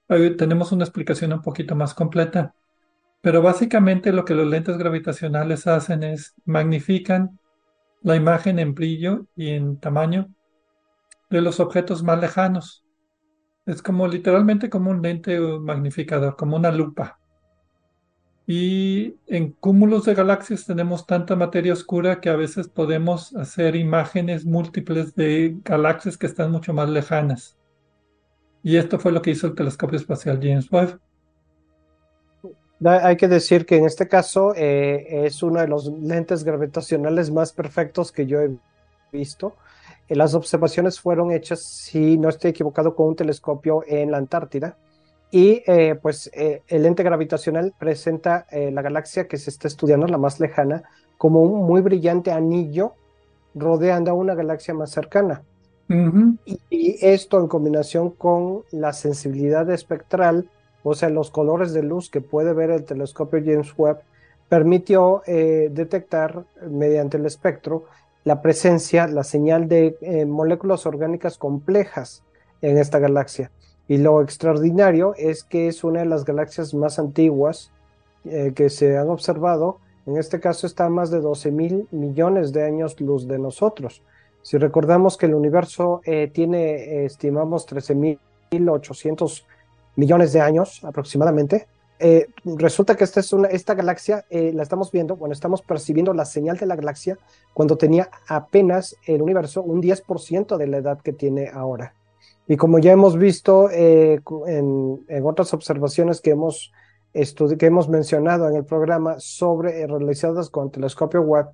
[0.08, 2.54] hoy tenemos una explicación un poquito más completa.
[3.20, 7.40] Pero básicamente lo que los lentes gravitacionales hacen es magnifican
[8.02, 10.28] la imagen en brillo y en tamaño
[11.30, 12.84] de los objetos más lejanos.
[13.66, 17.17] Es como literalmente como un lente magnificador, como una lupa.
[18.50, 24.46] Y en cúmulos de galaxias tenemos tanta materia oscura que a veces podemos hacer imágenes
[24.46, 27.58] múltiples de galaxias que están mucho más lejanas.
[28.62, 30.98] Y esto fue lo que hizo el telescopio espacial James Webb.
[32.86, 37.52] Hay que decir que en este caso eh, es uno de los lentes gravitacionales más
[37.52, 38.56] perfectos que yo he
[39.12, 39.56] visto.
[40.08, 44.78] Eh, las observaciones fueron hechas, si no estoy equivocado, con un telescopio en la Antártida
[45.30, 50.06] y eh, pues eh, el lente gravitacional presenta eh, la galaxia que se está estudiando,
[50.06, 50.84] la más lejana,
[51.18, 52.94] como un muy brillante anillo
[53.54, 55.42] rodeando a una galaxia más cercana.
[55.90, 56.58] y,
[57.00, 60.48] esto en combinación con la sensibilidad espectral,
[60.82, 63.98] o sea, los colores de luz que puede ver el telescopio James Webb,
[64.48, 67.84] permitió detectar mediante el espectro
[68.24, 72.22] la presencia, la señal de moléculas orgánicas complejas
[72.60, 73.50] en esta galaxia.
[73.88, 77.72] Y lo extraordinario es que es una de las galaxias más antiguas
[78.24, 79.78] eh, que se han observado.
[80.06, 84.02] En este caso está a más de 12 mil millones de años luz de nosotros.
[84.42, 89.44] Si recordamos que el universo eh, tiene, estimamos, 13.800
[89.96, 91.66] millones de años aproximadamente,
[92.00, 96.14] eh, resulta que esta, es una, esta galaxia eh, la estamos viendo, bueno, estamos percibiendo
[96.14, 97.18] la señal de la galaxia
[97.52, 101.94] cuando tenía apenas el universo un 10% de la edad que tiene ahora.
[102.48, 106.72] Y como ya hemos visto eh, en, otras observaciones que hemos,
[107.12, 111.50] que hemos mencionado en el programa sobre realizadas con telescopio Webb,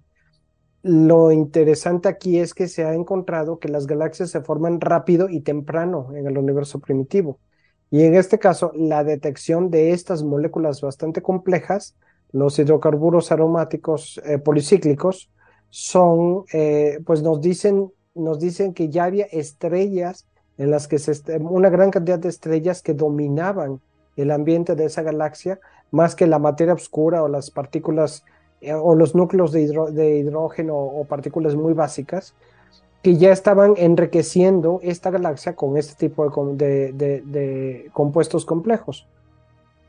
[0.82, 5.40] lo interesante aquí es que se ha encontrado que las galaxias se forman rápido y
[5.40, 7.40] temprano en el universo primitivo.
[7.90, 11.97] Y en este caso, la detección de estas moléculas bastante complejas,
[12.30, 15.32] los hidrocarburos aromáticos eh, policíclicos,
[15.70, 20.26] son, eh, pues nos dicen, nos dicen que ya había estrellas
[20.59, 23.80] en las que se, una gran cantidad de estrellas que dominaban
[24.16, 25.59] el ambiente de esa galaxia,
[25.90, 28.24] más que la materia oscura o las partículas
[28.61, 29.62] eh, o los núcleos de,
[30.18, 32.34] hidrógeno o partículas muy básicas,
[33.02, 39.07] que ya estaban enriqueciendo esta galaxia con este tipo de, compuestos complejos.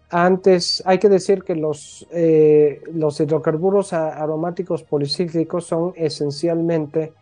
[0.10, 7.14] Antes, hay que decir que los, eh, los hidrocarburos aromáticos policíclicos son esencialmente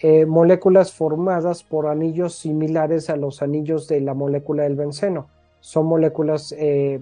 [0.00, 5.28] eh, moléculas formadas por anillos similares a los anillos de la molécula del benceno.
[5.60, 7.00] Son moléculas eh,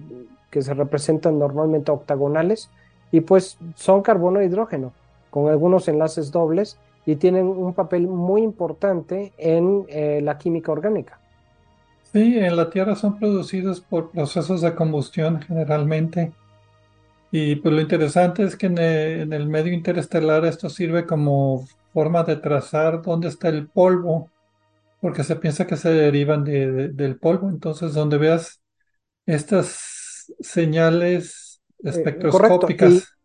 [0.49, 2.69] que se representan normalmente octagonales
[3.11, 4.93] y pues son carbono e hidrógeno,
[5.29, 11.19] con algunos enlaces dobles y tienen un papel muy importante en eh, la química orgánica.
[12.15, 16.31] Sí, en la Tierra son producidos por procesos de combustión generalmente.
[17.31, 18.77] Y pues lo interesante es que en
[19.33, 21.65] el, medio interestelar esto sirve como
[21.95, 24.29] forma de trazar dónde está el polvo,
[24.99, 27.47] porque se piensa que se derivan del polvo.
[27.47, 28.59] Entonces, donde veas
[29.25, 33.15] estas señales eh, espectroscópicas.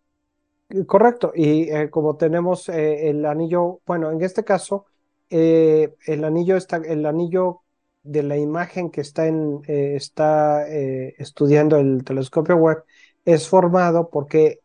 [0.87, 4.87] Correcto, y eh, como tenemos eh, el anillo, bueno, en este caso,
[5.29, 7.63] el anillo está, el anillo
[8.05, 12.85] de la imagen que está en, está estudiando el telescopio Webb
[13.25, 14.60] es formado porque,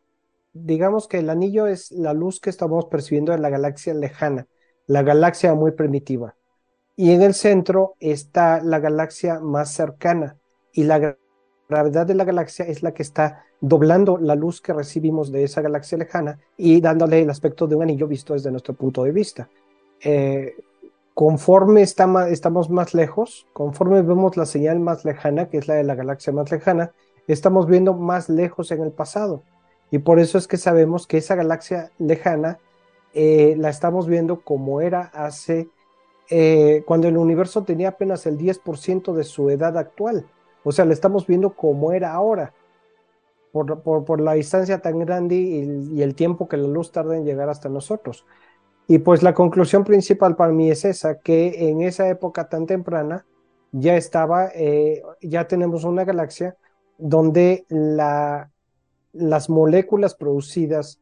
[0.64, 4.46] digamos que el anillo es la luz que estamos percibiendo en la galaxia lejana,
[4.86, 6.36] la galaxia muy primitiva.
[6.96, 10.36] Y en el centro está la galaxia más cercana,
[10.76, 11.16] y la
[11.68, 15.62] gravedad de la galaxia es la que está doblando la luz que recibimos de esa
[15.62, 19.48] galaxia lejana y dándole el aspecto de un anillo visto desde nuestro punto de vista.
[20.04, 20.54] Eh,
[21.14, 25.94] conforme estamos más lejos, conforme vemos la señal más lejana, que es la de la
[25.94, 26.92] galaxia más lejana,
[27.26, 29.42] estamos viendo más lejos en el pasado.
[29.90, 32.58] Y por eso es que sabemos que esa galaxia lejana
[33.14, 35.68] eh, la estamos viendo como era hace,
[36.28, 40.26] eh, cuando el universo tenía apenas el 10% de su edad actual.
[40.64, 42.52] O sea, la estamos viendo como era ahora
[43.64, 47.68] por, la distancia tan grande y, el tiempo que la luz tarda en llegar hasta
[47.68, 48.26] nosotros.
[48.88, 53.24] Y pues la conclusión principal para mí es esa, que en esa época tan temprana
[53.72, 56.56] ya estaba, eh, ya tenemos una galaxia
[56.98, 58.50] donde la,
[59.18, 61.00] las moléculas producidas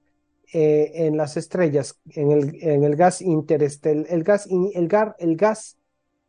[0.53, 4.49] eh, en las estrellas, en el, en el gas interestelar, el gas,
[5.19, 5.77] el, gas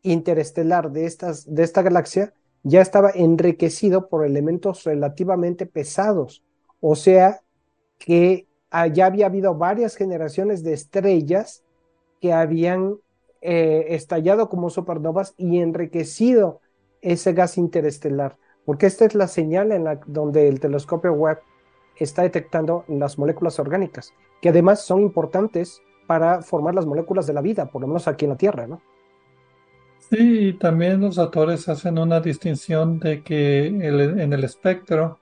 [0.01, 2.33] interestelar de, estas, de esta galaxia,
[2.63, 6.43] ya estaba enriquecido por elementos relativamente pesados,
[6.79, 7.41] o sea
[7.99, 8.47] que
[8.93, 11.63] ya había habido varias generaciones de estrellas
[12.19, 12.97] que habían
[13.41, 16.61] eh, estallado como supernovas y enriquecido
[17.01, 21.39] ese gas interestelar, porque esta es la señal en la donde el telescopio Webb
[22.03, 27.41] está detectando las moléculas orgánicas, que además son importantes para formar las moléculas de la
[27.41, 28.81] vida, por lo menos aquí en la Tierra, ¿no?
[30.09, 35.19] Sí, y también los autores hacen una distinción de que en el espectro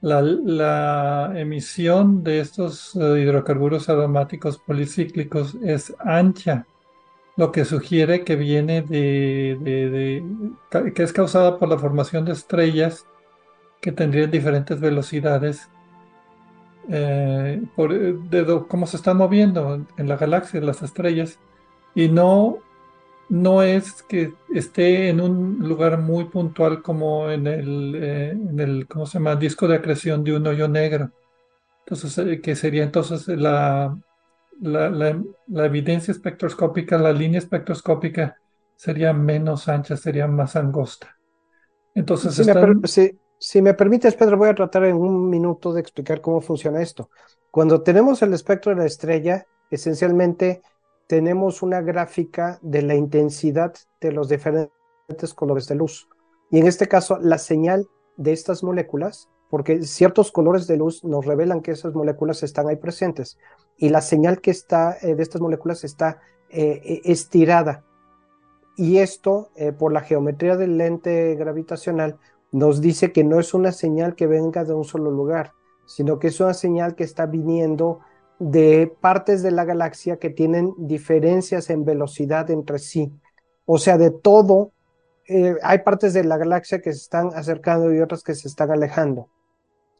[0.00, 6.66] la, emisión de estos eh, hidrocarburos aromáticos policíclicos es ancha,
[7.36, 10.22] lo que sugiere que viene de,
[10.94, 13.06] que es causada por la formación de estrellas
[13.80, 15.68] que tendrían diferentes velocidades
[16.88, 21.38] eh, por, de cómo se están moviendo en la galaxia las estrellas
[21.94, 22.58] y no
[23.28, 28.86] no es que esté en un lugar muy puntual como en el, eh, en el
[28.86, 29.36] ¿cómo se llama?
[29.36, 31.10] disco de acreción de un hoyo negro.
[31.80, 33.98] Entonces, eh, que sería entonces la,
[34.60, 38.36] la, evidencia espectroscópica, la línea espectroscópica
[38.76, 41.16] sería menos ancha, sería más angosta.
[41.94, 42.34] Entonces,
[42.84, 46.80] sí, Si me permites, Pedro, voy a tratar en un minuto de explicar cómo funciona
[46.80, 47.10] esto.
[47.50, 50.62] Cuando tenemos el espectro de la estrella, esencialmente
[51.06, 56.08] tenemos una gráfica de la intensidad de los diferentes colores de luz.
[56.50, 61.24] Y en este caso, la señal de estas moléculas, porque ciertos colores de luz nos
[61.24, 63.38] revelan que esas moléculas están ahí presentes,
[63.76, 67.84] y la señal que está eh, de estas moléculas está eh, e, estirada.
[68.76, 72.18] Y esto, eh, por la geometría del lente gravitacional,
[72.56, 75.52] nos dice que no es una señal que venga de un solo lugar,
[75.84, 78.00] sino que es una señal que está viniendo
[78.38, 83.12] de partes de la galaxia que tienen diferencias en velocidad entre sí.
[83.66, 84.72] O sea, de todo,
[85.28, 88.70] eh, hay partes de la galaxia que se están acercando y otras que se están
[88.70, 89.28] alejando.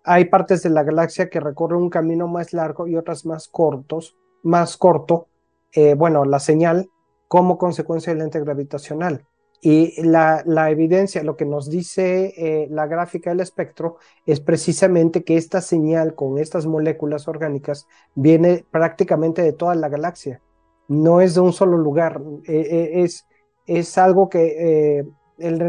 [0.02, 4.16] Hay partes de la galaxia que recorren un camino más largo y otras más cortos,
[4.42, 5.28] más corto.
[5.72, 6.88] Eh, bueno, la señal
[7.28, 9.26] como consecuencia del lente gravitacional.
[9.60, 13.96] Y la, evidencia, lo que nos dice eh, la gráfica del espectro,
[14.26, 20.40] es precisamente que esta señal con estas moléculas orgánicas viene prácticamente de toda la galaxia.
[20.88, 23.26] No es de un solo lugar, eh, eh, es,
[23.66, 25.04] es algo que
[25.38, 25.62] el,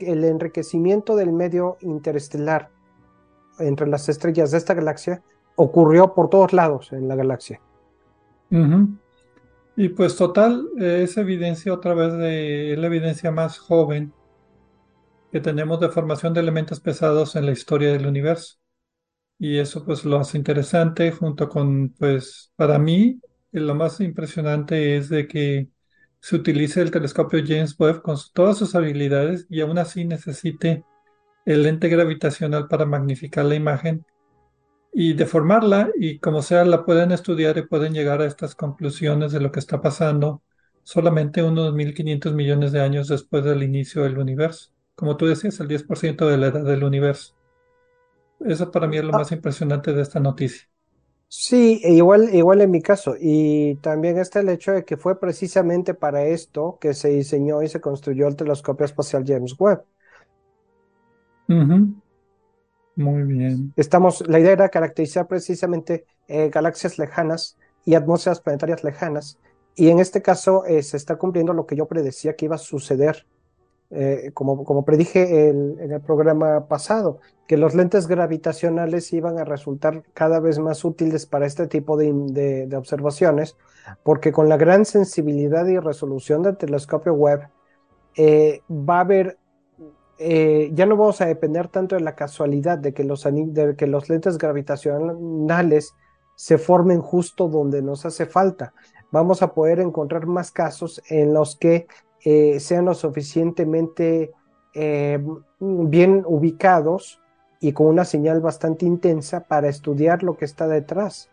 [0.00, 2.70] el, enriquecimiento del medio interestelar
[3.58, 5.22] entre las estrellas de esta galaxia
[5.54, 7.60] ocurrió por todos lados en la galaxia.
[9.76, 14.12] Y pues total, es evidencia otra vez de la evidencia más joven
[15.30, 18.56] que tenemos de formación de elementos pesados en la historia del universo.
[19.38, 23.20] Y eso pues lo hace interesante junto con, pues para mí,
[23.52, 25.68] lo más impresionante es de que
[26.20, 30.84] se utilice el telescopio James Webb con todas sus habilidades y aún así necesite
[31.44, 34.06] el lente gravitacional para magnificar la imagen
[34.98, 39.40] y deformarla y como sea la pueden estudiar y pueden llegar a estas conclusiones de
[39.40, 40.40] lo que está pasando
[40.84, 44.70] solamente unos 1.500 millones de años después del inicio del universo.
[44.94, 47.34] Como tú decías, el 10% de la edad del universo.
[48.40, 49.18] Eso para mí es lo ah.
[49.18, 50.66] más impresionante de esta noticia.
[51.28, 53.16] Sí, e igual, igual en mi caso.
[53.20, 57.68] Y también está el hecho de que fue precisamente para esto que se diseñó y
[57.68, 59.82] se construyó el telescopio espacial James Webb.
[62.96, 63.74] Muy bien.
[63.76, 69.38] Estamos, la idea era caracterizar precisamente eh, galaxias lejanas y atmósferas planetarias lejanas.
[69.74, 72.58] Y en este caso eh, se está cumpliendo lo que yo predecía que iba a
[72.58, 73.26] suceder,
[73.90, 80.02] eh, como, como predije en el programa pasado, que los lentes gravitacionales iban a resultar
[80.14, 83.56] cada vez más útiles para este tipo de, de observaciones,
[84.02, 87.50] porque con la gran sensibilidad y resolución del telescopio Webb,
[88.18, 89.38] va a haber
[90.18, 93.86] eh, ya no vamos a depender tanto de la casualidad de que los, de que
[93.86, 95.94] los lentes gravitacionales
[96.36, 98.72] se formen justo donde nos hace falta.
[99.10, 101.86] Vamos a poder encontrar más casos en los que
[102.24, 104.32] eh, sean lo suficientemente
[104.74, 105.22] eh,
[105.58, 107.20] bien ubicados
[107.60, 111.30] y con una señal bastante intensa para estudiar lo que está detrás.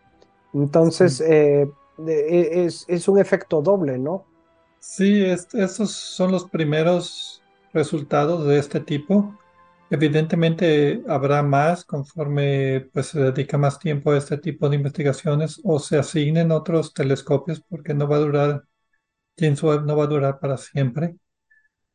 [0.52, 1.68] Entonces, e,
[2.06, 4.24] es, es, un efecto doble, ¿no?
[4.78, 7.43] Sí, estos son los primeros
[7.74, 9.38] resultados de este tipo.
[9.90, 15.78] Evidentemente habrá más conforme pues, se dedica más tiempo a este tipo de investigaciones o
[15.78, 18.64] se asignen otros telescopios porque no va a durar,
[19.38, 21.16] James Webb no va a durar para siempre.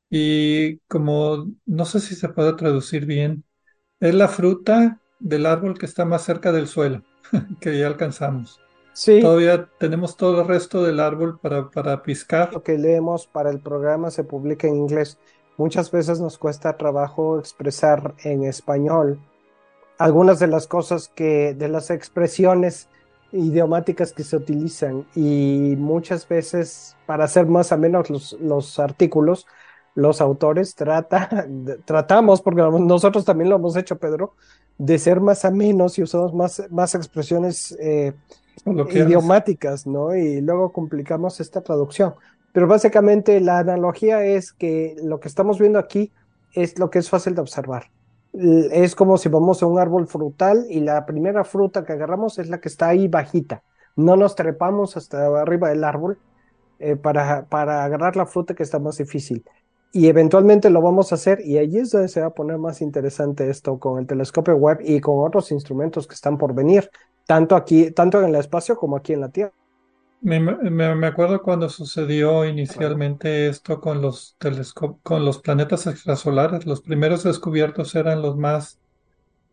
[0.09, 3.43] Y como no sé si se puede traducir bien,
[3.99, 7.03] es la fruta del árbol que está más cerca del suelo,
[7.61, 8.59] que ya alcanzamos.
[8.93, 9.21] Sí.
[9.21, 12.51] Todavía tenemos todo el resto del árbol para, para piscar.
[12.51, 15.17] Lo que leemos para el programa se publica en inglés.
[15.59, 19.19] Muchas veces nos cuesta trabajo expresar en español
[19.97, 22.87] algunas de las cosas que, de las expresiones
[23.33, 29.47] idiomáticas que se utilizan y muchas veces para hacer más o menos los, los artículos,
[29.95, 31.45] los autores trata,
[31.83, 34.35] tratamos, porque nosotros también lo hemos hecho, Pedro,
[34.77, 38.13] de ser más amenos y usamos más, más expresiones eh,
[38.65, 40.15] idiomáticas, ¿no?
[40.15, 42.13] Y luego complicamos esta traducción.
[42.53, 46.11] Pero básicamente la analogía es que lo que estamos viendo aquí
[46.53, 47.91] es lo que es fácil de observar.
[48.33, 52.49] Es como si vamos a un árbol frutal y la primera fruta que agarramos es
[52.49, 53.63] la que está ahí bajita.
[53.95, 56.19] No nos trepamos hasta arriba del árbol
[56.79, 59.43] eh, para, para agarrar la fruta que está más difícil.
[59.91, 62.81] Y eventualmente lo vamos a hacer y allí es donde se va a poner más
[62.81, 66.91] interesante esto con el telescopio web y con otros instrumentos que están por venir,
[67.25, 69.51] tanto aquí, tanto en el espacio como aquí en la Tierra.
[70.21, 74.35] Me, acuerdo cuando sucedió inicialmente esto con los
[75.01, 76.65] con los planetas extrasolares.
[76.65, 78.79] Los primeros descubiertos eran los más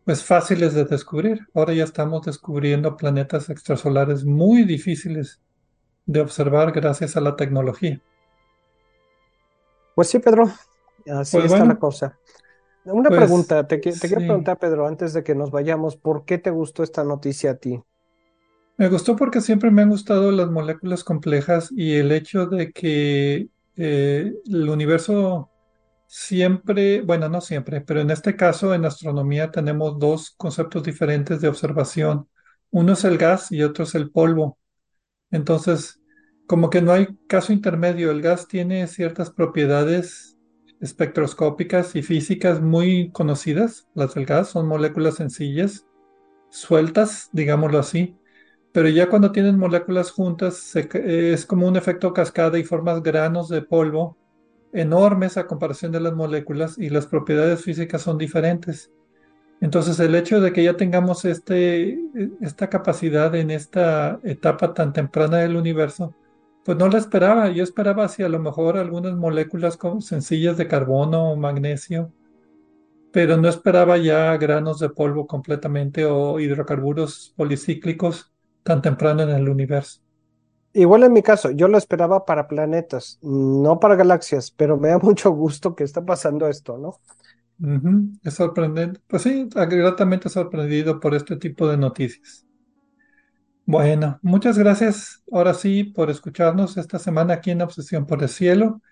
[0.05, 1.47] pues, fáciles de descubrir.
[1.55, 5.41] Ahora ya estamos descubriendo planetas extrasolares muy difíciles
[6.07, 8.01] de observar gracias a la tecnología.
[9.95, 10.45] Pues sí, Pedro,
[11.11, 12.19] así pues está la cosa.
[12.85, 16.51] Una pues, pregunta, te, quiero preguntar, Pedro, antes de que nos vayamos, ¿por qué te
[16.51, 17.83] gustó esta noticia a ti?
[18.79, 23.49] Me gustó porque siempre me han gustado las moléculas complejas y el hecho de que
[23.77, 25.51] eh, el universo
[26.07, 31.49] siempre, bueno, no siempre, pero en este caso en astronomía tenemos dos conceptos diferentes de
[31.49, 32.29] observación.
[32.71, 34.59] Uno es el gas y otro es el polvo.
[35.31, 36.01] Entonces,
[36.47, 38.11] como que no hay caso intermedio.
[38.11, 40.37] El gas tiene ciertas propiedades
[40.81, 43.89] espectroscópicas y físicas muy conocidas.
[43.95, 45.87] Las del gas son moléculas sencillas,
[46.51, 48.17] sueltas, digámoslo así.
[48.77, 53.63] Pero ya cuando tienes moléculas juntas, es como un efecto cascada y formas granos de
[53.63, 54.19] polvo
[54.71, 58.93] enormes a comparación de las moléculas y las propiedades físicas son diferentes.
[59.63, 61.99] Entonces el hecho de que ya tengamos este,
[62.43, 66.15] esta capacidad en esta etapa tan temprana del universo,
[66.63, 67.49] pues no la esperaba.
[67.49, 72.13] Yo esperaba si a lo mejor algunas moléculas sencillas de carbono o magnesio,
[73.11, 78.35] pero no esperaba ya granos de polvo completamente o hidrocarburos policíclicos
[78.67, 80.01] tan temprano en el universo.
[80.73, 84.99] Igual en mi caso, yo lo esperaba para planetas, no para galaxias, pero me da
[85.03, 87.01] mucho gusto que está pasando esto, ¿no?
[88.23, 89.01] Es sorprendente.
[89.07, 92.45] Pues sí, gratamente sorprendido por este tipo de noticias.
[93.65, 98.83] Bueno, muchas gracias ahora sí por escucharnos esta semana aquí en Obsesión por el Cielo.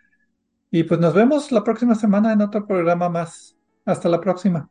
[0.71, 3.57] Y pues nos vemos la próxima semana en otro programa más.
[3.85, 4.71] Hasta la próxima.